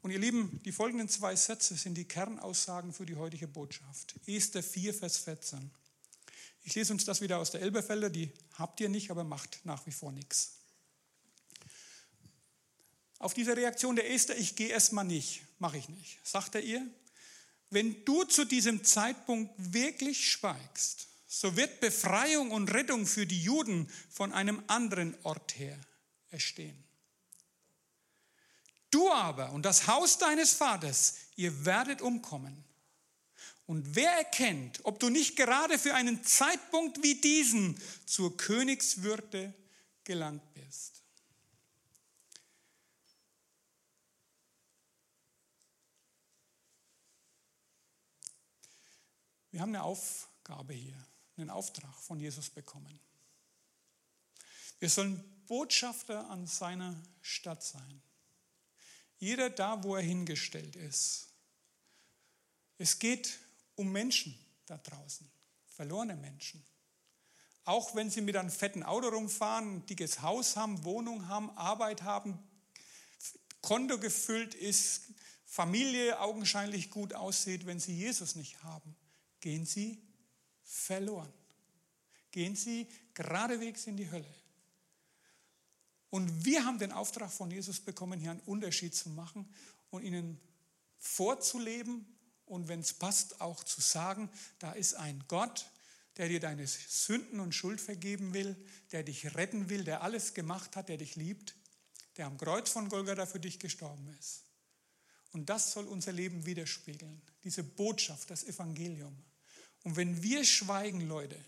Und 0.03 0.11
ihr 0.11 0.19
Lieben, 0.19 0.61
die 0.65 0.73
folgenden 0.73 1.09
zwei 1.09 1.35
Sätze 1.35 1.75
sind 1.75 1.95
die 1.95 2.05
Kernaussagen 2.05 2.93
für 2.93 3.07
die 3.07 3.17
heutige 3.17 3.49
Botschaft. 3.49 4.15
Esther 4.27 4.63
4, 4.63 4.95
Vers 4.95 5.17
14. 5.19 5.71
Ich 6.63 6.75
lese 6.75 6.93
uns 6.93 7.05
das 7.05 7.21
wieder 7.21 7.39
aus 7.39 7.51
der 7.51 7.63
Elberfelder, 7.63 8.11
die 8.11 8.31
habt 8.55 8.79
ihr 8.81 8.91
nicht, 8.91 9.11
aber 9.11 9.25
macht 9.25 9.61
nach 9.65 9.87
wie 9.87 9.91
vor 9.91 10.13
nichts. 10.13 10.58
Auf 13.19 13.35
diese 13.35 13.57
Reaktion 13.57 13.97
der 13.97 14.11
Esther, 14.11 14.37
ich 14.39 14.55
gehe 14.55 14.69
erstmal 14.69 15.05
nicht, 15.05 15.43
mache 15.59 15.79
ich 15.79 15.89
nicht, 15.89 16.19
sagt 16.23 16.55
er 16.55 16.63
ihr, 16.63 16.87
wenn 17.71 18.05
du 18.05 18.25
zu 18.25 18.45
diesem 18.45 18.85
Zeitpunkt 18.85 19.53
wirklich 19.59 20.31
schweigst, 20.31 21.09
so 21.27 21.57
wird 21.57 21.81
Befreiung 21.81 22.51
und 22.51 22.73
Rettung 22.73 23.07
für 23.07 23.27
die 23.27 23.43
Juden 23.43 23.91
von 24.09 24.33
einem 24.33 24.63
anderen 24.67 25.15
Ort 25.25 25.59
her 25.59 25.79
erstehen. 26.31 26.85
Du 28.91 29.11
aber 29.11 29.53
und 29.53 29.65
das 29.65 29.87
Haus 29.87 30.17
deines 30.17 30.55
Vaters, 30.55 31.17
ihr 31.37 31.67
werdet 31.67 32.01
umkommen. 32.01 32.65
Und 33.67 33.95
wer 33.95 34.13
erkennt, 34.13 34.81
ob 34.85 34.99
du 34.99 35.11
nicht 35.11 35.37
gerade 35.37 35.79
für 35.79 35.93
einen 35.93 36.25
Zeitpunkt 36.25 37.03
wie 37.03 37.17
diesen 37.17 37.79
zur 38.07 38.35
Königswürde 38.39 39.53
gelangt 40.05 40.55
bist? 40.55 41.03
Wir 49.51 49.61
haben 49.61 49.75
eine 49.75 49.83
Aufgabe 49.83 50.75
hier, 50.75 51.07
einen 51.37 51.51
Auftrag 51.51 51.95
von 52.01 52.21
Jesus 52.21 52.51
bekommen. 52.51 53.01
Wir 54.79 54.91
sollen 54.91 55.23
Botschafter 55.47 56.29
an 56.31 56.47
seiner 56.47 56.95
Stadt 57.23 57.63
sein. 57.63 58.03
Jeder 59.19 59.51
da, 59.51 59.83
wo 59.83 59.97
er 59.97 60.03
hingestellt 60.03 60.77
ist. 60.77 61.29
Es 62.77 62.99
geht 62.99 63.39
um 63.75 63.91
Menschen 63.91 64.39
da 64.67 64.79
draußen, 64.79 65.29
verlorene 65.67 66.15
Menschen. 66.15 66.65
auch 67.69 67.95
wenn 67.95 68.09
sie 68.09 68.23
mit 68.23 68.35
einem 68.35 68.51
fetten 68.51 68.83
Auto 68.83 69.09
rumfahren, 69.09 69.77
ein 69.77 69.87
dickes 69.87 70.23
Haus 70.23 70.57
haben, 70.57 70.85
Wohnung 70.85 71.29
haben, 71.29 71.51
Arbeit 71.51 72.01
haben, 72.01 72.39
Konto 73.61 73.99
gefüllt 73.99 74.55
ist, 74.55 75.03
Familie 75.45 76.19
augenscheinlich 76.19 76.89
gut 76.89 77.13
aussieht, 77.13 77.67
wenn 77.67 77.79
sie 77.79 77.95
Jesus 77.95 78.37
nicht 78.37 78.63
haben, 78.63 78.97
gehen 79.41 79.65
sie 79.65 80.03
verloren. 80.63 81.33
Gehen 82.31 82.57
sie 82.57 82.87
geradewegs 83.15 83.87
in 83.87 83.97
die 83.97 84.11
Hölle. 84.11 84.35
Und 86.11 86.45
wir 86.45 86.65
haben 86.65 86.79
den 86.79 86.93
Auftrag 86.93 87.31
von 87.31 87.51
Jesus 87.51 87.81
bekommen, 87.81 88.19
hier 88.21 88.31
einen 88.31 88.41
Unterschied 88.41 88.95
zu 88.95 89.11
machen 89.11 89.49
und 89.91 90.03
ihnen 90.03 90.41
vorzuleben 90.99 92.07
und 92.49 92.69
wenn 92.69 92.81
es 92.81 92.95
passt, 92.95 93.41
auch 93.41 93.63
zu 93.63 93.81
sagen, 93.81 94.31
da 94.59 94.73
ist 94.73 94.95
ein 94.95 95.23
Gott, 95.29 95.71
der 96.17 96.29
dir 96.29 96.41
deine 96.41 96.67
Sünden 96.67 97.41
und 97.41 97.55
Schuld 97.55 97.81
vergeben 97.81 98.35
will, 98.35 98.57
der 98.91 99.03
dich 99.03 99.35
retten 99.37 99.69
will, 99.69 99.85
der 99.85 100.03
alles 100.03 100.35
gemacht 100.35 100.75
hat, 100.75 100.89
der 100.89 100.97
dich 100.97 101.17
liebt, 101.17 101.55
der 102.17 102.27
am 102.27 102.39
Kreuz 102.39 102.71
von 102.71 102.89
Golgatha 102.89 103.27
für 103.27 103.39
dich 103.39 103.59
gestorben 103.59 104.09
ist. 104.19 104.43
Und 105.33 105.51
das 105.51 105.73
soll 105.73 105.87
unser 105.87 106.13
Leben 106.13 106.47
widerspiegeln, 106.47 107.21
diese 107.45 107.63
Botschaft, 107.63 108.31
das 108.31 108.45
Evangelium. 108.45 109.17
Und 109.85 109.97
wenn 109.97 110.23
wir 110.23 110.45
schweigen, 110.45 111.07
Leute, 111.09 111.43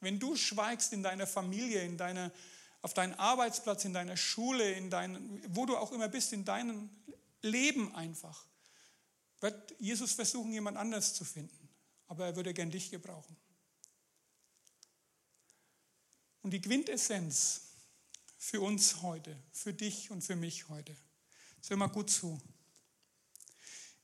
wenn 0.00 0.18
du 0.18 0.36
schweigst 0.36 0.92
in 0.92 1.02
deiner 1.02 1.26
Familie, 1.26 1.82
in 1.82 1.96
deiner, 1.96 2.32
auf 2.80 2.94
deinem 2.94 3.14
Arbeitsplatz, 3.14 3.84
in 3.84 3.92
deiner 3.92 4.16
Schule, 4.16 4.72
in 4.72 4.90
dein, 4.90 5.42
wo 5.54 5.66
du 5.66 5.76
auch 5.76 5.92
immer 5.92 6.08
bist, 6.08 6.32
in 6.32 6.44
deinem 6.44 6.90
Leben 7.40 7.94
einfach, 7.94 8.46
wird 9.40 9.74
Jesus 9.78 10.12
versuchen, 10.12 10.52
jemand 10.52 10.76
anders 10.76 11.14
zu 11.14 11.24
finden. 11.24 11.68
Aber 12.08 12.26
er 12.26 12.36
würde 12.36 12.54
gern 12.54 12.70
dich 12.70 12.90
gebrauchen. 12.90 13.36
Und 16.42 16.50
die 16.50 16.60
Quintessenz 16.60 17.62
für 18.36 18.60
uns 18.60 19.02
heute, 19.02 19.36
für 19.52 19.72
dich 19.72 20.10
und 20.10 20.22
für 20.22 20.36
mich 20.36 20.68
heute, 20.68 20.96
hör 21.68 21.76
mal 21.76 21.86
gut 21.86 22.10
zu. 22.10 22.40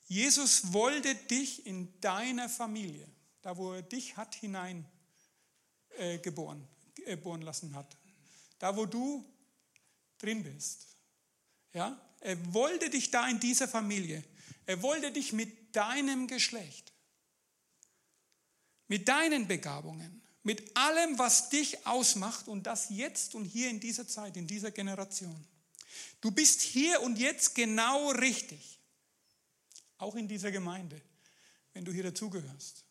Jesus 0.06 0.72
wollte 0.72 1.14
dich 1.14 1.66
in 1.66 2.00
deiner 2.00 2.48
Familie, 2.48 3.06
da 3.48 3.56
wo 3.56 3.72
er 3.72 3.80
dich 3.80 4.14
hat 4.18 4.34
hinein 4.34 4.84
äh, 5.96 6.18
geboren, 6.18 6.68
äh, 7.06 7.16
geboren 7.16 7.40
lassen 7.40 7.74
hat, 7.74 7.96
da 8.58 8.76
wo 8.76 8.84
du 8.84 9.24
drin 10.18 10.42
bist. 10.42 10.84
Ja, 11.72 11.98
er 12.20 12.52
wollte 12.52 12.90
dich 12.90 13.10
da 13.10 13.26
in 13.26 13.40
dieser 13.40 13.66
Familie. 13.66 14.22
Er 14.66 14.82
wollte 14.82 15.10
dich 15.12 15.32
mit 15.32 15.74
deinem 15.74 16.26
Geschlecht, 16.26 16.92
mit 18.86 19.08
deinen 19.08 19.48
Begabungen, 19.48 20.20
mit 20.42 20.76
allem, 20.76 21.18
was 21.18 21.48
dich 21.48 21.86
ausmacht 21.86 22.48
und 22.48 22.64
das 22.64 22.90
jetzt 22.90 23.34
und 23.34 23.46
hier 23.46 23.70
in 23.70 23.80
dieser 23.80 24.06
Zeit, 24.06 24.36
in 24.36 24.46
dieser 24.46 24.72
Generation. 24.72 25.42
Du 26.20 26.30
bist 26.30 26.60
hier 26.60 27.00
und 27.00 27.18
jetzt 27.18 27.54
genau 27.54 28.10
richtig. 28.10 28.78
Auch 29.96 30.16
in 30.16 30.28
dieser 30.28 30.50
Gemeinde, 30.50 31.00
wenn 31.72 31.86
du 31.86 31.92
hier 31.92 32.02
dazugehörst. 32.02 32.84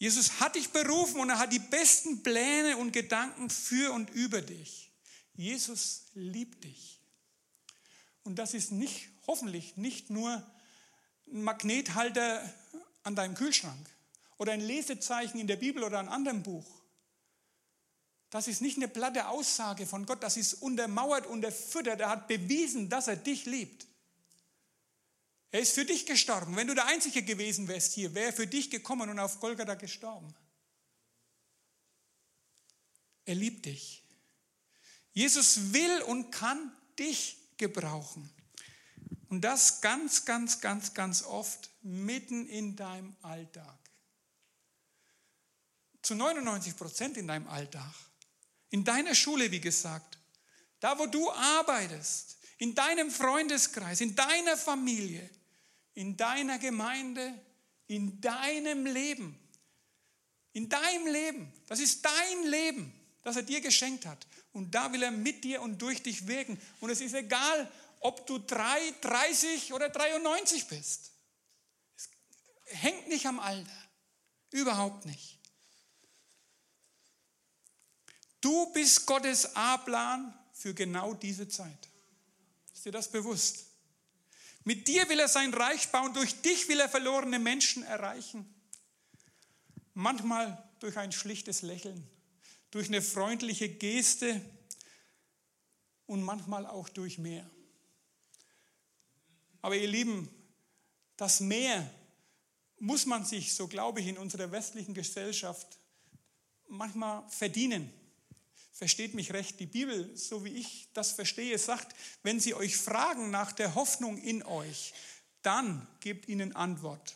Jesus 0.00 0.40
hat 0.40 0.54
dich 0.54 0.70
berufen 0.70 1.20
und 1.20 1.28
er 1.28 1.38
hat 1.38 1.52
die 1.52 1.58
besten 1.58 2.22
Pläne 2.22 2.78
und 2.78 2.90
Gedanken 2.90 3.50
für 3.50 3.92
und 3.92 4.08
über 4.08 4.40
dich. 4.40 4.90
Jesus 5.34 6.06
liebt 6.14 6.64
dich. 6.64 7.02
Und 8.22 8.36
das 8.36 8.54
ist 8.54 8.72
nicht, 8.72 9.10
hoffentlich 9.26 9.76
nicht 9.76 10.08
nur 10.08 10.42
ein 11.30 11.42
Magnethalter 11.42 12.42
an 13.02 13.14
deinem 13.14 13.34
Kühlschrank 13.34 13.90
oder 14.38 14.52
ein 14.52 14.62
Lesezeichen 14.62 15.38
in 15.38 15.46
der 15.46 15.56
Bibel 15.56 15.84
oder 15.84 15.98
einem 15.98 16.08
anderen 16.08 16.42
Buch. 16.42 16.80
Das 18.30 18.48
ist 18.48 18.62
nicht 18.62 18.78
eine 18.78 18.88
platte 18.88 19.28
Aussage 19.28 19.84
von 19.84 20.06
Gott, 20.06 20.22
das 20.22 20.38
ist 20.38 20.54
untermauert, 20.54 21.26
unterfüttert. 21.26 22.00
Er 22.00 22.08
hat 22.08 22.26
bewiesen, 22.26 22.88
dass 22.88 23.06
er 23.06 23.16
dich 23.16 23.44
liebt. 23.44 23.86
Er 25.52 25.60
ist 25.60 25.74
für 25.74 25.84
dich 25.84 26.06
gestorben. 26.06 26.54
Wenn 26.54 26.68
du 26.68 26.74
der 26.74 26.86
Einzige 26.86 27.22
gewesen 27.22 27.66
wärst 27.66 27.94
hier, 27.94 28.14
wäre 28.14 28.26
er 28.26 28.32
für 28.32 28.46
dich 28.46 28.70
gekommen 28.70 29.10
und 29.10 29.18
auf 29.18 29.40
Golgatha 29.40 29.74
gestorben. 29.74 30.34
Er 33.24 33.34
liebt 33.34 33.66
dich. 33.66 34.04
Jesus 35.12 35.72
will 35.72 36.02
und 36.02 36.30
kann 36.30 36.72
dich 36.98 37.36
gebrauchen. 37.56 38.30
Und 39.28 39.42
das 39.42 39.80
ganz, 39.80 40.24
ganz, 40.24 40.60
ganz, 40.60 40.94
ganz 40.94 41.22
oft 41.22 41.70
mitten 41.82 42.46
in 42.48 42.76
deinem 42.76 43.16
Alltag. 43.22 43.78
Zu 46.02 46.14
99 46.14 46.76
Prozent 46.76 47.16
in 47.16 47.26
deinem 47.26 47.48
Alltag. 47.48 47.92
In 48.70 48.84
deiner 48.84 49.14
Schule, 49.14 49.50
wie 49.50 49.60
gesagt. 49.60 50.18
Da, 50.78 50.98
wo 50.98 51.06
du 51.06 51.30
arbeitest. 51.30 52.38
In 52.58 52.74
deinem 52.74 53.10
Freundeskreis. 53.10 54.00
In 54.00 54.14
deiner 54.14 54.56
Familie 54.56 55.28
in 56.00 56.16
deiner 56.16 56.58
Gemeinde, 56.58 57.38
in 57.86 58.22
deinem 58.22 58.86
Leben. 58.86 59.38
In 60.54 60.66
deinem 60.66 61.06
Leben. 61.06 61.52
Das 61.66 61.78
ist 61.78 62.02
dein 62.02 62.44
Leben, 62.46 62.90
das 63.22 63.36
er 63.36 63.42
dir 63.42 63.60
geschenkt 63.60 64.06
hat. 64.06 64.26
Und 64.54 64.74
da 64.74 64.90
will 64.94 65.02
er 65.02 65.10
mit 65.10 65.44
dir 65.44 65.60
und 65.60 65.76
durch 65.82 66.02
dich 66.02 66.26
wirken. 66.26 66.58
Und 66.80 66.88
es 66.88 67.02
ist 67.02 67.12
egal, 67.12 67.70
ob 68.00 68.26
du 68.26 68.38
3, 68.38 68.94
30 69.02 69.74
oder 69.74 69.90
93 69.90 70.68
bist. 70.68 71.12
Es 71.96 72.08
hängt 72.64 73.08
nicht 73.08 73.26
am 73.26 73.38
Alter. 73.38 73.88
Überhaupt 74.52 75.04
nicht. 75.04 75.38
Du 78.40 78.72
bist 78.72 79.04
Gottes 79.04 79.54
A-Plan 79.54 80.32
für 80.54 80.72
genau 80.72 81.12
diese 81.12 81.46
Zeit. 81.46 81.88
Ist 82.72 82.86
dir 82.86 82.92
das 82.92 83.12
bewusst? 83.12 83.69
Mit 84.64 84.88
dir 84.88 85.08
will 85.08 85.18
er 85.18 85.28
sein 85.28 85.54
Reich 85.54 85.88
bauen, 85.90 86.12
durch 86.12 86.42
dich 86.42 86.68
will 86.68 86.80
er 86.80 86.88
verlorene 86.88 87.38
Menschen 87.38 87.82
erreichen. 87.82 88.46
Manchmal 89.94 90.70
durch 90.80 90.96
ein 90.96 91.12
schlichtes 91.12 91.62
Lächeln, 91.62 92.06
durch 92.70 92.88
eine 92.88 93.02
freundliche 93.02 93.68
Geste 93.68 94.40
und 96.06 96.22
manchmal 96.22 96.66
auch 96.66 96.88
durch 96.88 97.18
mehr. 97.18 97.48
Aber 99.62 99.76
ihr 99.76 99.88
Lieben, 99.88 100.28
das 101.16 101.40
Mehr 101.40 101.88
muss 102.78 103.04
man 103.04 103.24
sich, 103.24 103.54
so 103.54 103.68
glaube 103.68 104.00
ich, 104.00 104.06
in 104.06 104.18
unserer 104.18 104.50
westlichen 104.50 104.94
Gesellschaft 104.94 105.78
manchmal 106.68 107.28
verdienen. 107.28 107.92
Versteht 108.80 109.12
mich 109.12 109.34
recht, 109.34 109.60
die 109.60 109.66
Bibel, 109.66 110.16
so 110.16 110.42
wie 110.42 110.54
ich 110.54 110.88
das 110.94 111.12
verstehe, 111.12 111.58
sagt, 111.58 111.94
wenn 112.22 112.40
sie 112.40 112.54
euch 112.54 112.78
fragen 112.78 113.30
nach 113.30 113.52
der 113.52 113.74
Hoffnung 113.74 114.16
in 114.16 114.42
euch, 114.42 114.94
dann 115.42 115.86
gebt 116.00 116.28
ihnen 116.28 116.56
Antwort. 116.56 117.14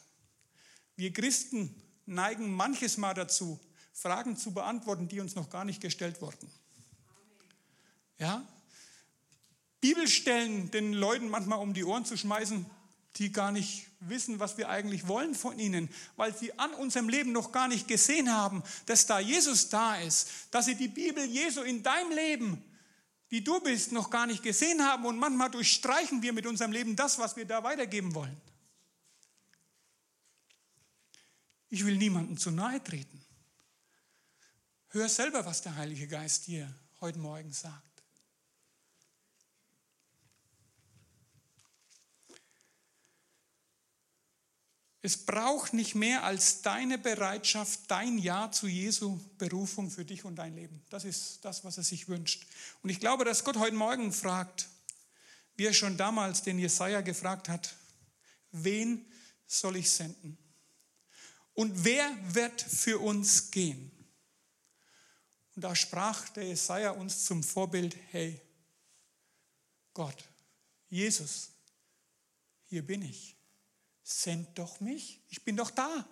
Wir 0.94 1.10
Christen 1.10 1.74
neigen 2.04 2.52
manches 2.52 2.98
Mal 2.98 3.14
dazu, 3.14 3.58
Fragen 3.94 4.36
zu 4.36 4.52
beantworten, 4.52 5.08
die 5.08 5.20
uns 5.20 5.36
noch 5.36 5.48
gar 5.48 5.64
nicht 5.64 5.80
gestellt 5.80 6.20
wurden. 6.20 6.50
Ja? 8.18 8.46
Bibelstellen 9.80 10.70
den 10.70 10.92
Leuten 10.92 11.30
manchmal 11.30 11.60
um 11.60 11.72
die 11.72 11.84
Ohren 11.84 12.04
zu 12.04 12.18
schmeißen, 12.18 12.66
die 13.16 13.32
gar 13.32 13.52
nicht 13.52 13.86
wissen, 14.00 14.40
was 14.40 14.58
wir 14.58 14.68
eigentlich 14.68 15.06
wollen 15.06 15.34
von 15.34 15.58
ihnen, 15.58 15.88
weil 16.16 16.36
sie 16.36 16.58
an 16.58 16.74
unserem 16.74 17.08
Leben 17.08 17.32
noch 17.32 17.52
gar 17.52 17.68
nicht 17.68 17.86
gesehen 17.86 18.32
haben, 18.32 18.62
dass 18.86 19.06
da 19.06 19.20
Jesus 19.20 19.68
da 19.68 19.96
ist, 19.96 20.28
dass 20.50 20.66
sie 20.66 20.74
die 20.74 20.88
Bibel 20.88 21.24
Jesu 21.24 21.62
in 21.62 21.82
deinem 21.82 22.10
Leben, 22.10 22.62
die 23.30 23.42
du 23.42 23.60
bist, 23.60 23.92
noch 23.92 24.10
gar 24.10 24.26
nicht 24.26 24.42
gesehen 24.42 24.82
haben 24.82 25.06
und 25.06 25.18
manchmal 25.18 25.50
durchstreichen 25.50 26.22
wir 26.22 26.32
mit 26.32 26.46
unserem 26.46 26.72
Leben 26.72 26.96
das, 26.96 27.18
was 27.18 27.36
wir 27.36 27.44
da 27.44 27.62
weitergeben 27.62 28.14
wollen. 28.14 28.40
Ich 31.70 31.84
will 31.84 31.96
niemandem 31.96 32.36
zu 32.36 32.50
nahe 32.50 32.82
treten. 32.82 33.24
Hör 34.88 35.08
selber, 35.08 35.44
was 35.44 35.62
der 35.62 35.74
Heilige 35.74 36.06
Geist 36.06 36.46
dir 36.46 36.72
heute 37.00 37.18
Morgen 37.18 37.52
sagt. 37.52 37.93
Es 45.04 45.18
braucht 45.18 45.74
nicht 45.74 45.94
mehr 45.94 46.24
als 46.24 46.62
deine 46.62 46.96
Bereitschaft, 46.96 47.80
dein 47.88 48.16
Ja 48.16 48.50
zu 48.50 48.66
Jesu 48.66 49.20
Berufung 49.36 49.90
für 49.90 50.06
dich 50.06 50.24
und 50.24 50.36
dein 50.36 50.56
Leben. 50.56 50.82
Das 50.88 51.04
ist 51.04 51.44
das, 51.44 51.62
was 51.62 51.76
er 51.76 51.84
sich 51.84 52.08
wünscht. 52.08 52.46
Und 52.82 52.88
ich 52.88 53.00
glaube, 53.00 53.26
dass 53.26 53.44
Gott 53.44 53.58
heute 53.58 53.76
Morgen 53.76 54.14
fragt, 54.14 54.66
wie 55.56 55.66
er 55.66 55.74
schon 55.74 55.98
damals 55.98 56.40
den 56.40 56.58
Jesaja 56.58 57.02
gefragt 57.02 57.50
hat, 57.50 57.76
wen 58.50 59.04
soll 59.46 59.76
ich 59.76 59.90
senden? 59.90 60.38
Und 61.52 61.84
wer 61.84 62.10
wird 62.34 62.62
für 62.62 62.98
uns 62.98 63.50
gehen? 63.50 63.90
Und 65.54 65.60
da 65.60 65.76
sprach 65.76 66.30
der 66.30 66.44
Jesaja 66.44 66.92
uns 66.92 67.26
zum 67.26 67.42
Vorbild, 67.42 67.94
hey, 68.10 68.40
Gott, 69.92 70.24
Jesus, 70.88 71.50
hier 72.64 72.86
bin 72.86 73.02
ich 73.02 73.33
send 74.04 74.56
doch 74.58 74.80
mich, 74.80 75.20
ich 75.30 75.42
bin 75.44 75.56
doch 75.56 75.70
da. 75.70 76.06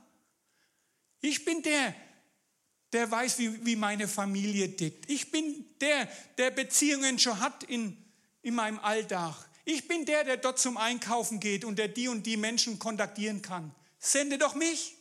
Ich 1.20 1.44
bin 1.44 1.62
der, 1.62 1.94
der 2.92 3.08
weiß, 3.08 3.38
wie, 3.38 3.64
wie 3.64 3.76
meine 3.76 4.08
Familie 4.08 4.74
tickt. 4.74 5.08
Ich 5.08 5.30
bin 5.30 5.64
der, 5.80 6.06
der 6.36 6.50
Beziehungen 6.50 7.18
schon 7.18 7.38
hat 7.38 7.62
in, 7.64 7.96
in 8.40 8.54
meinem 8.54 8.80
Alltag. 8.80 9.48
Ich 9.64 9.86
bin 9.86 10.04
der, 10.04 10.24
der 10.24 10.38
dort 10.38 10.58
zum 10.58 10.76
Einkaufen 10.76 11.38
geht 11.38 11.64
und 11.64 11.78
der 11.78 11.86
die 11.86 12.08
und 12.08 12.24
die 12.24 12.36
Menschen 12.36 12.80
kontaktieren 12.80 13.42
kann. 13.42 13.72
Sende 14.00 14.38
doch 14.38 14.56
mich. 14.56 14.96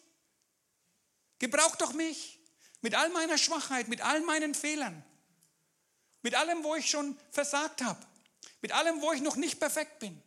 Gebrauch 1.40 1.76
doch 1.78 1.94
mich. 1.94 2.38
Mit 2.82 2.94
all 2.94 3.10
meiner 3.10 3.38
Schwachheit, 3.38 3.88
mit 3.88 4.02
all 4.02 4.22
meinen 4.22 4.54
Fehlern. 4.54 5.04
Mit 6.22 6.36
allem, 6.36 6.64
wo 6.64 6.76
ich 6.76 6.90
schon 6.90 7.18
versagt 7.32 7.82
habe. 7.82 8.06
Mit 8.62 8.74
allem, 8.74 9.02
wo 9.02 9.12
ich 9.12 9.22
noch 9.22 9.38
nicht 9.38 9.60
perfekt 9.60 10.00
bin. 10.00 10.22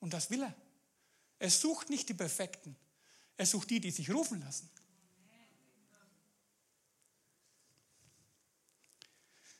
Und 0.00 0.12
das 0.12 0.30
will 0.30 0.42
er. 0.42 0.54
Er 1.44 1.50
sucht 1.50 1.90
nicht 1.90 2.08
die 2.08 2.14
Perfekten. 2.14 2.74
Er 3.36 3.44
sucht 3.44 3.68
die, 3.68 3.78
die 3.78 3.90
sich 3.90 4.08
rufen 4.10 4.40
lassen. 4.40 4.70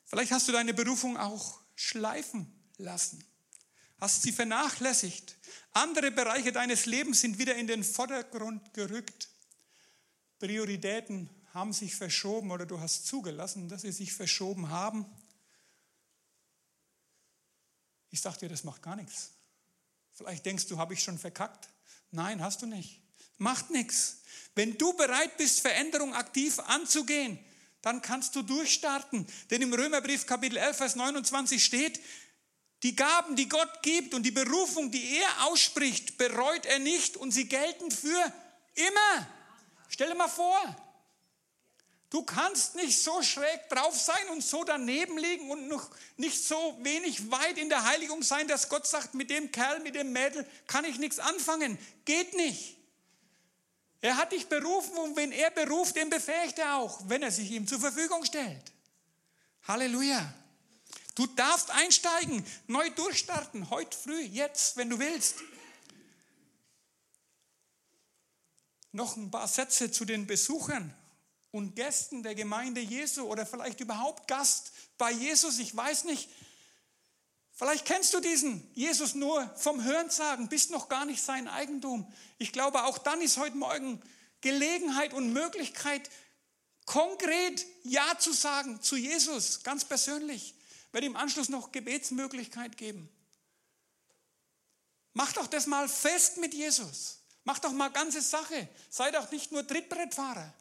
Vielleicht 0.07 0.33
hast 0.33 0.49
du 0.49 0.53
deine 0.53 0.73
Berufung 0.73 1.19
auch 1.19 1.61
schleifen 1.75 2.51
lassen, 2.79 3.23
hast 3.99 4.23
sie 4.23 4.33
vernachlässigt. 4.33 5.37
Andere 5.73 6.11
Bereiche 6.11 6.53
deines 6.53 6.87
Lebens 6.87 7.21
sind 7.21 7.37
wieder 7.37 7.55
in 7.55 7.67
den 7.67 7.85
Vordergrund 7.85 8.73
gerückt. 8.73 9.29
Prioritäten 10.39 11.29
haben 11.53 11.75
sich 11.75 11.95
verschoben 11.95 12.51
oder 12.51 12.65
du 12.65 12.81
hast 12.81 13.07
zugelassen, 13.07 13.69
dass 13.69 13.83
sie 13.83 13.93
sich 13.93 14.15
verschoben 14.15 14.71
haben. 14.71 15.05
Ich 18.09 18.23
sage 18.23 18.39
dir, 18.39 18.49
das 18.49 18.65
macht 18.65 18.81
gar 18.81 18.97
nichts. 18.97 19.33
Vielleicht 20.13 20.47
denkst 20.47 20.67
du, 20.69 20.79
habe 20.79 20.95
ich 20.95 21.03
schon 21.03 21.19
verkackt. 21.19 21.74
Nein, 22.15 22.41
hast 22.41 22.63
du 22.63 22.67
nicht. 22.67 23.01
Macht 23.39 23.71
nichts. 23.71 24.23
Wenn 24.55 24.79
du 24.79 24.93
bereit 24.93 25.37
bist, 25.37 25.61
Veränderung 25.61 26.15
aktiv 26.15 26.61
anzugehen, 26.61 27.41
dann 27.83 28.03
kannst 28.03 28.37
du 28.37 28.43
durchstarten. 28.43 29.27
Denn 29.51 29.63
im 29.63 29.75
Römerbrief 29.75 30.25
Kapitel 30.25 30.57
11, 30.57 30.77
Vers 30.77 30.95
29 30.95 31.63
steht, 31.63 32.01
die 32.85 32.95
Gaben, 32.95 33.35
die 33.35 33.49
Gott 33.49 33.83
gibt 33.83 34.15
und 34.15 34.23
die 34.23 34.31
Berufung, 34.31 34.93
die 34.93 35.17
er 35.17 35.47
ausspricht, 35.47 36.17
bereut 36.17 36.67
er 36.67 36.79
nicht 36.79 37.17
und 37.17 37.33
sie 37.33 37.49
gelten 37.49 37.91
für 37.91 38.33
immer. 38.75 39.27
Stell 39.89 40.09
dir 40.09 40.15
mal 40.15 40.29
vor, 40.29 40.77
du 42.15 42.23
kannst 42.23 42.77
nicht 42.77 43.03
so 43.03 43.23
schräg 43.23 43.69
drauf 43.69 43.99
sein 43.99 44.29
und 44.31 44.45
so 44.45 44.63
daneben 44.63 45.19
liegen 45.19 45.51
und 45.51 45.67
noch 45.67 45.91
nicht 46.17 46.45
so 46.45 46.79
wenig 46.81 47.29
weit 47.33 47.59
in 47.59 47.69
der 47.69 47.85
Heiligung 47.85 48.23
sein, 48.23 48.47
dass 48.47 48.69
Gott 48.69 48.87
sagt, 48.87 49.15
mit 49.15 49.31
dem 49.31 49.51
Kerl, 49.51 49.81
mit 49.81 49.97
dem 49.97 50.13
Mädel 50.13 50.47
kann 50.69 50.85
ich 50.85 50.99
nichts 50.99 51.19
anfangen. 51.19 51.77
Geht 52.05 52.33
nicht. 52.35 52.77
Er 54.01 54.17
hat 54.17 54.31
dich 54.31 54.47
berufen 54.47 54.97
und 54.99 55.17
wenn 55.17 55.33
er 55.33 55.51
beruft, 55.51 55.97
den 55.97 56.09
befähigt 56.09 56.61
er 56.61 56.77
auch, 56.77 57.01
wenn 57.09 57.25
er 57.25 57.33
sich 57.33 57.51
ihm 57.51 57.67
zur 57.67 57.81
Verfügung 57.81 58.25
stellt. 58.25 58.73
Halleluja. 59.67 60.33
Du 61.17 61.27
darfst 61.27 61.73
einsteigen, 61.73 62.47
neu 62.69 62.91
durchstarten, 62.91 63.71
heute 63.71 63.99
früh, 63.99 64.21
jetzt, 64.21 64.77
wenn 64.77 64.89
du 64.89 65.01
willst. 65.01 65.39
Noch 68.93 69.17
ein 69.17 69.33
paar 69.33 69.49
Sätze 69.49 69.91
zu 69.91 70.05
den 70.05 70.29
Besuchern 70.29 70.95
und 71.55 71.77
Gästen 71.77 72.25
der 72.25 72.35
Gemeinde 72.35 72.81
Jesu 72.81 73.23
oder 73.29 73.47
vielleicht 73.47 73.79
überhaupt 73.79 74.27
Gast 74.27 74.73
bei 74.99 75.13
Jesus. 75.13 75.61
Ich 75.61 75.75
weiß 75.75 76.05
nicht, 76.05 76.29
Vielleicht 77.57 77.85
kennst 77.85 78.13
du 78.13 78.19
diesen 78.19 78.69
Jesus 78.75 79.15
nur 79.15 79.49
vom 79.57 79.85
Hörensagen, 79.85 80.49
bist 80.49 80.73
noch 80.73 80.89
gar 80.89 81.05
nicht 81.05 81.23
sein 81.23 81.47
Eigentum. 81.47 82.13
Ich 82.37 82.53
glaube, 82.53 82.83
auch 82.83 82.99
dann 82.99 83.21
ist 83.21 83.37
heute 83.37 83.57
Morgen 83.57 84.03
Gelegenheit 84.41 85.15
und 85.15 85.33
Möglichkeit, 85.33 86.11
konkret 86.85 87.65
Ja 87.85 88.19
zu 88.19 88.33
sagen 88.33 88.83
zu 88.83 88.97
Jesus, 88.97 89.63
ganz 89.63 89.85
persönlich. 89.85 90.57
Ich 90.89 90.93
werde 90.93 91.07
im 91.07 91.15
Anschluss 91.15 91.49
noch 91.49 91.71
Gebetsmöglichkeit 91.71 92.77
geben. 92.77 93.09
Mach 95.13 95.33
doch 95.33 95.47
das 95.47 95.69
mal 95.69 95.89
fest 95.89 96.39
mit 96.39 96.55
Jesus. 96.55 97.21
Mach 97.45 97.61
doch 97.61 97.73
mal 97.73 97.91
ganze 97.91 98.21
Sache. 98.21 98.69
Sei 98.91 99.13
doch 99.13 99.31
nicht 99.31 99.53
nur 99.53 99.65
Trittbrettfahrer. 99.65 100.53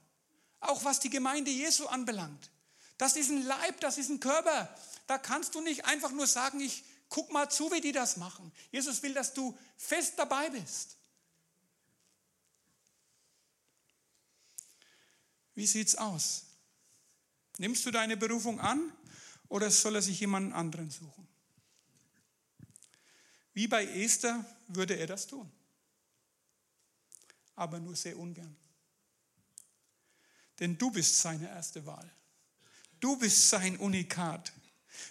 Auch 0.64 0.84
was 0.84 1.00
die 1.00 1.10
Gemeinde 1.10 1.52
Jesu 1.52 1.86
anbelangt. 1.88 2.50
Das 2.98 3.16
ist 3.16 3.30
ein 3.30 3.44
Leib, 3.44 3.80
das 3.82 3.98
ist 3.98 4.10
ein 4.10 4.20
Körper. 4.20 4.74
Da 5.08 5.18
kannst 5.18 5.56
du 5.56 5.62
nicht 5.62 5.86
einfach 5.86 6.12
nur 6.12 6.28
sagen, 6.28 6.60
ich 6.60 6.84
guck 7.10 7.32
mal 7.32 7.50
zu, 7.50 7.72
wie 7.72 7.82
die 7.82 7.92
das 7.92 8.18
machen. 8.18 8.52
Jesus 8.72 9.04
will, 9.04 9.14
dass 9.14 9.34
du 9.34 9.58
fest 9.78 10.14
dabei 10.18 10.50
bist. 10.50 10.98
Wie 15.56 15.68
sieht's 15.68 15.96
aus? 15.96 16.46
Nimmst 17.58 17.86
du 17.86 17.92
deine 17.92 18.18
Berufung 18.18 18.60
an 18.60 18.92
oder 19.50 19.70
soll 19.70 19.96
er 19.96 20.02
sich 20.02 20.20
jemanden 20.20 20.54
anderen 20.54 20.90
suchen? 20.90 21.28
Wie 23.54 23.68
bei 23.68 23.86
Esther 23.86 24.44
würde 24.68 24.96
er 24.96 25.06
das 25.06 25.28
tun, 25.28 25.52
aber 27.56 27.80
nur 27.80 27.96
sehr 27.96 28.18
ungern. 28.18 28.58
Denn 30.60 30.78
du 30.78 30.92
bist 30.92 31.20
seine 31.20 31.50
erste 31.50 31.86
Wahl. 31.86 32.12
Du 33.00 33.18
bist 33.18 33.50
sein 33.50 33.78
Unikat. 33.78 34.54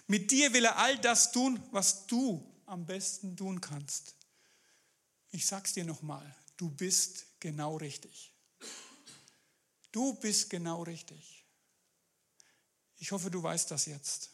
Mit 0.07 0.31
dir 0.31 0.53
will 0.53 0.65
er 0.65 0.77
all 0.79 0.99
das 0.99 1.33
tun, 1.33 1.63
was 1.73 2.07
du 2.07 2.49
am 2.67 2.87
besten 2.87 3.37
tun 3.37 3.61
kannst. 3.61 4.15
Ich 5.31 5.47
sag's 5.47 5.73
dir 5.73 5.85
nochmal, 5.85 6.35
du 6.57 6.71
bist 6.71 7.27
genau 7.41 7.77
richtig. 7.77 8.35
Du 9.91 10.15
bist 10.15 10.49
genau 10.49 10.83
richtig. 10.83 11.45
Ich 12.97 13.13
hoffe, 13.13 13.31
du 13.31 13.43
weißt 13.43 13.71
das 13.71 13.87
jetzt. 13.87 14.31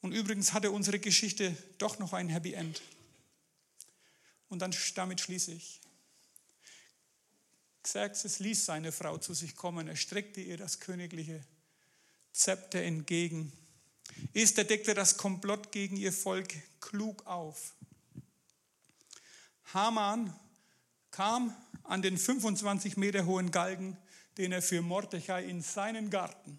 Und 0.00 0.12
übrigens 0.12 0.52
hatte 0.52 0.70
unsere 0.70 0.98
Geschichte 0.98 1.56
doch 1.78 1.98
noch 1.98 2.12
ein 2.12 2.28
Happy 2.28 2.54
End. 2.54 2.82
Und 4.48 4.58
dann 4.60 4.74
damit 4.94 5.20
schließe 5.20 5.52
ich. 5.52 5.80
Xerxes 7.84 8.38
ließ 8.40 8.64
seine 8.64 8.92
Frau 8.92 9.18
zu 9.18 9.34
sich 9.34 9.54
kommen, 9.54 9.86
er 9.86 9.96
streckte 9.96 10.40
ihr 10.40 10.56
das 10.56 10.80
königliche 10.80 11.44
Zepter 12.32 12.82
entgegen. 12.82 13.52
Esther 14.32 14.64
deckte 14.64 14.94
das 14.94 15.16
Komplott 15.16 15.70
gegen 15.70 15.96
ihr 15.96 16.12
Volk 16.12 16.54
klug 16.80 17.26
auf. 17.26 17.74
Haman 19.72 20.34
kam 21.10 21.54
an 21.84 22.02
den 22.02 22.18
25 22.18 22.96
Meter 22.96 23.26
hohen 23.26 23.50
Galgen, 23.50 23.96
den 24.38 24.52
er 24.52 24.62
für 24.62 24.82
Mordechai 24.82 25.44
in 25.44 25.62
seinen 25.62 26.10
Garten 26.10 26.58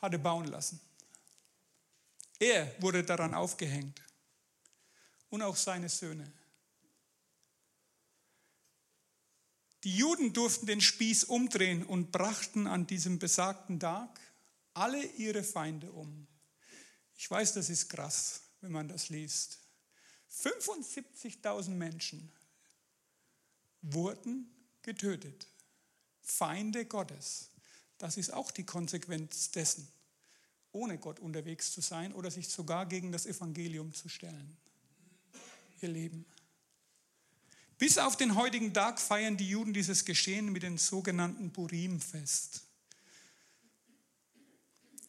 hatte 0.00 0.18
bauen 0.18 0.46
lassen. 0.46 0.80
Er 2.38 2.74
wurde 2.80 3.04
daran 3.04 3.34
aufgehängt 3.34 4.02
und 5.30 5.42
auch 5.42 5.56
seine 5.56 5.88
Söhne. 5.88 6.32
Die 9.84 9.96
Juden 9.96 10.32
durften 10.32 10.66
den 10.66 10.80
Spieß 10.80 11.24
umdrehen 11.24 11.84
und 11.84 12.12
brachten 12.12 12.66
an 12.66 12.86
diesem 12.86 13.18
besagten 13.18 13.80
Tag 13.80 14.20
alle 14.74 15.04
ihre 15.04 15.42
Feinde 15.42 15.90
um. 15.90 16.26
Ich 17.16 17.30
weiß, 17.30 17.54
das 17.54 17.68
ist 17.68 17.88
krass, 17.88 18.42
wenn 18.60 18.72
man 18.72 18.88
das 18.88 19.08
liest. 19.08 19.58
75.000 20.30 21.70
Menschen 21.70 22.32
wurden 23.82 24.50
getötet. 24.82 25.46
Feinde 26.20 26.86
Gottes. 26.86 27.50
Das 27.98 28.16
ist 28.16 28.32
auch 28.32 28.50
die 28.50 28.64
Konsequenz 28.64 29.50
dessen, 29.50 29.86
ohne 30.70 30.98
Gott 30.98 31.20
unterwegs 31.20 31.72
zu 31.72 31.80
sein 31.80 32.12
oder 32.12 32.30
sich 32.30 32.48
sogar 32.48 32.86
gegen 32.86 33.12
das 33.12 33.26
Evangelium 33.26 33.92
zu 33.92 34.08
stellen. 34.08 34.56
Ihr 35.80 35.88
Leben. 35.88 36.24
Bis 37.82 37.98
auf 37.98 38.16
den 38.16 38.36
heutigen 38.36 38.72
Tag 38.72 39.00
feiern 39.00 39.36
die 39.36 39.48
Juden 39.48 39.72
dieses 39.72 40.04
Geschehen 40.04 40.52
mit 40.52 40.62
dem 40.62 40.78
sogenannten 40.78 41.52
Purim-Fest. 41.52 42.62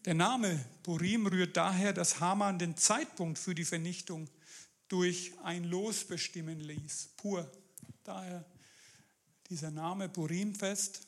Der 0.06 0.16
Name 0.16 0.66
Purim 0.82 1.28
rührt 1.28 1.56
daher, 1.56 1.94
dass 1.94 2.20
Haman 2.20 2.58
den 2.58 2.76
Zeitpunkt 2.76 3.38
für 3.38 3.54
die 3.54 3.64
Vernichtung 3.64 4.28
durch 4.88 5.34
ein 5.44 5.66
Los 5.66 6.04
bestimmen 6.04 6.62
ließ. 6.62 7.10
Pur. 7.16 7.48
Daher 8.04 8.44
dieser 9.52 9.70
Name 9.70 10.10
Purimfest. 10.10 11.02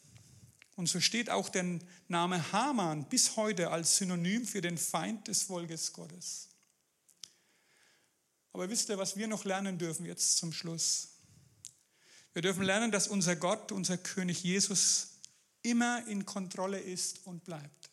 Und 0.76 0.88
so 0.88 1.02
steht 1.02 1.32
auch 1.32 1.50
der 1.50 1.80
Name 2.08 2.52
Haman 2.52 3.10
bis 3.10 3.38
heute 3.38 3.72
als 3.72 3.98
Synonym 3.98 4.46
für 4.46 4.62
den 4.62 4.78
Feind 4.78 5.28
des 5.28 5.42
Volkes 5.42 5.94
Gottes. 5.94 6.50
Aber 8.54 8.70
wisst 8.70 8.90
ihr, 8.90 9.00
was 9.00 9.18
wir 9.18 9.28
noch 9.28 9.46
lernen 9.46 9.80
dürfen 9.80 10.06
jetzt 10.06 10.38
zum 10.38 10.54
Schluss? 10.54 11.15
Wir 12.36 12.44
dürfen 12.44 12.64
lernen, 12.64 12.92
dass 12.92 13.08
unser 13.08 13.36
Gott, 13.36 13.72
unser 13.72 13.98
König 13.98 14.44
Jesus 14.44 15.14
immer 15.64 16.06
in 16.06 16.28
Kontrolle 16.28 16.80
ist 16.80 17.26
und 17.26 17.44
bleibt 17.44 17.90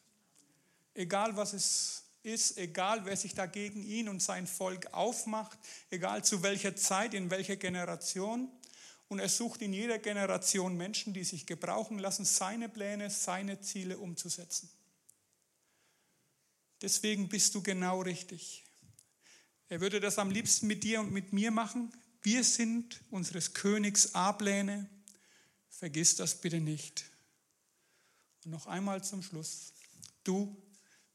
egal 0.94 1.36
was 1.36 1.52
es 1.52 2.04
ist, 2.22 2.58
egal 2.58 3.04
wer 3.04 3.16
sich 3.16 3.34
dagegen 3.34 3.82
ihn 3.82 4.08
und 4.08 4.22
sein 4.22 4.46
Volk 4.46 4.92
aufmacht, 4.92 5.58
egal 5.90 6.24
zu 6.24 6.42
welcher 6.42 6.76
Zeit, 6.76 7.14
in 7.14 7.30
welcher 7.30 7.56
Generation. 7.56 8.48
Und 9.08 9.18
er 9.18 9.28
sucht 9.28 9.60
in 9.60 9.72
jeder 9.72 9.98
Generation 9.98 10.76
Menschen, 10.76 11.12
die 11.12 11.24
sich 11.24 11.46
gebrauchen 11.46 11.98
lassen, 11.98 12.24
seine 12.24 12.68
Pläne, 12.68 13.10
seine 13.10 13.60
Ziele 13.60 13.98
umzusetzen. 13.98 14.70
Deswegen 16.80 17.28
bist 17.28 17.54
du 17.54 17.62
genau 17.62 18.02
richtig. 18.02 18.64
Er 19.68 19.80
würde 19.80 20.00
das 20.00 20.18
am 20.18 20.30
liebsten 20.30 20.66
mit 20.66 20.84
dir 20.84 21.00
und 21.00 21.12
mit 21.12 21.32
mir 21.32 21.50
machen. 21.50 21.92
Wir 22.22 22.44
sind 22.44 23.00
unseres 23.10 23.52
Königs 23.52 24.14
A-Pläne. 24.14 24.88
Vergiss 25.68 26.16
das 26.16 26.40
bitte 26.40 26.60
nicht. 26.60 27.04
Und 28.44 28.52
noch 28.52 28.66
einmal 28.66 29.02
zum 29.02 29.22
Schluss. 29.22 29.72
Du 30.24 30.56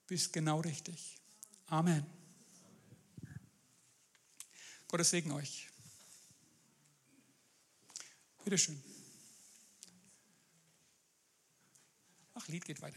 bist 0.05 0.33
genau 0.33 0.59
richtig. 0.59 1.17
Amen. 1.67 2.05
Gottes 4.87 5.09
Segen 5.09 5.31
euch. 5.31 5.67
Bitteschön. 8.43 8.81
Ach, 12.33 12.47
Lied 12.47 12.63
geht 12.63 12.81
weiter. 12.81 12.95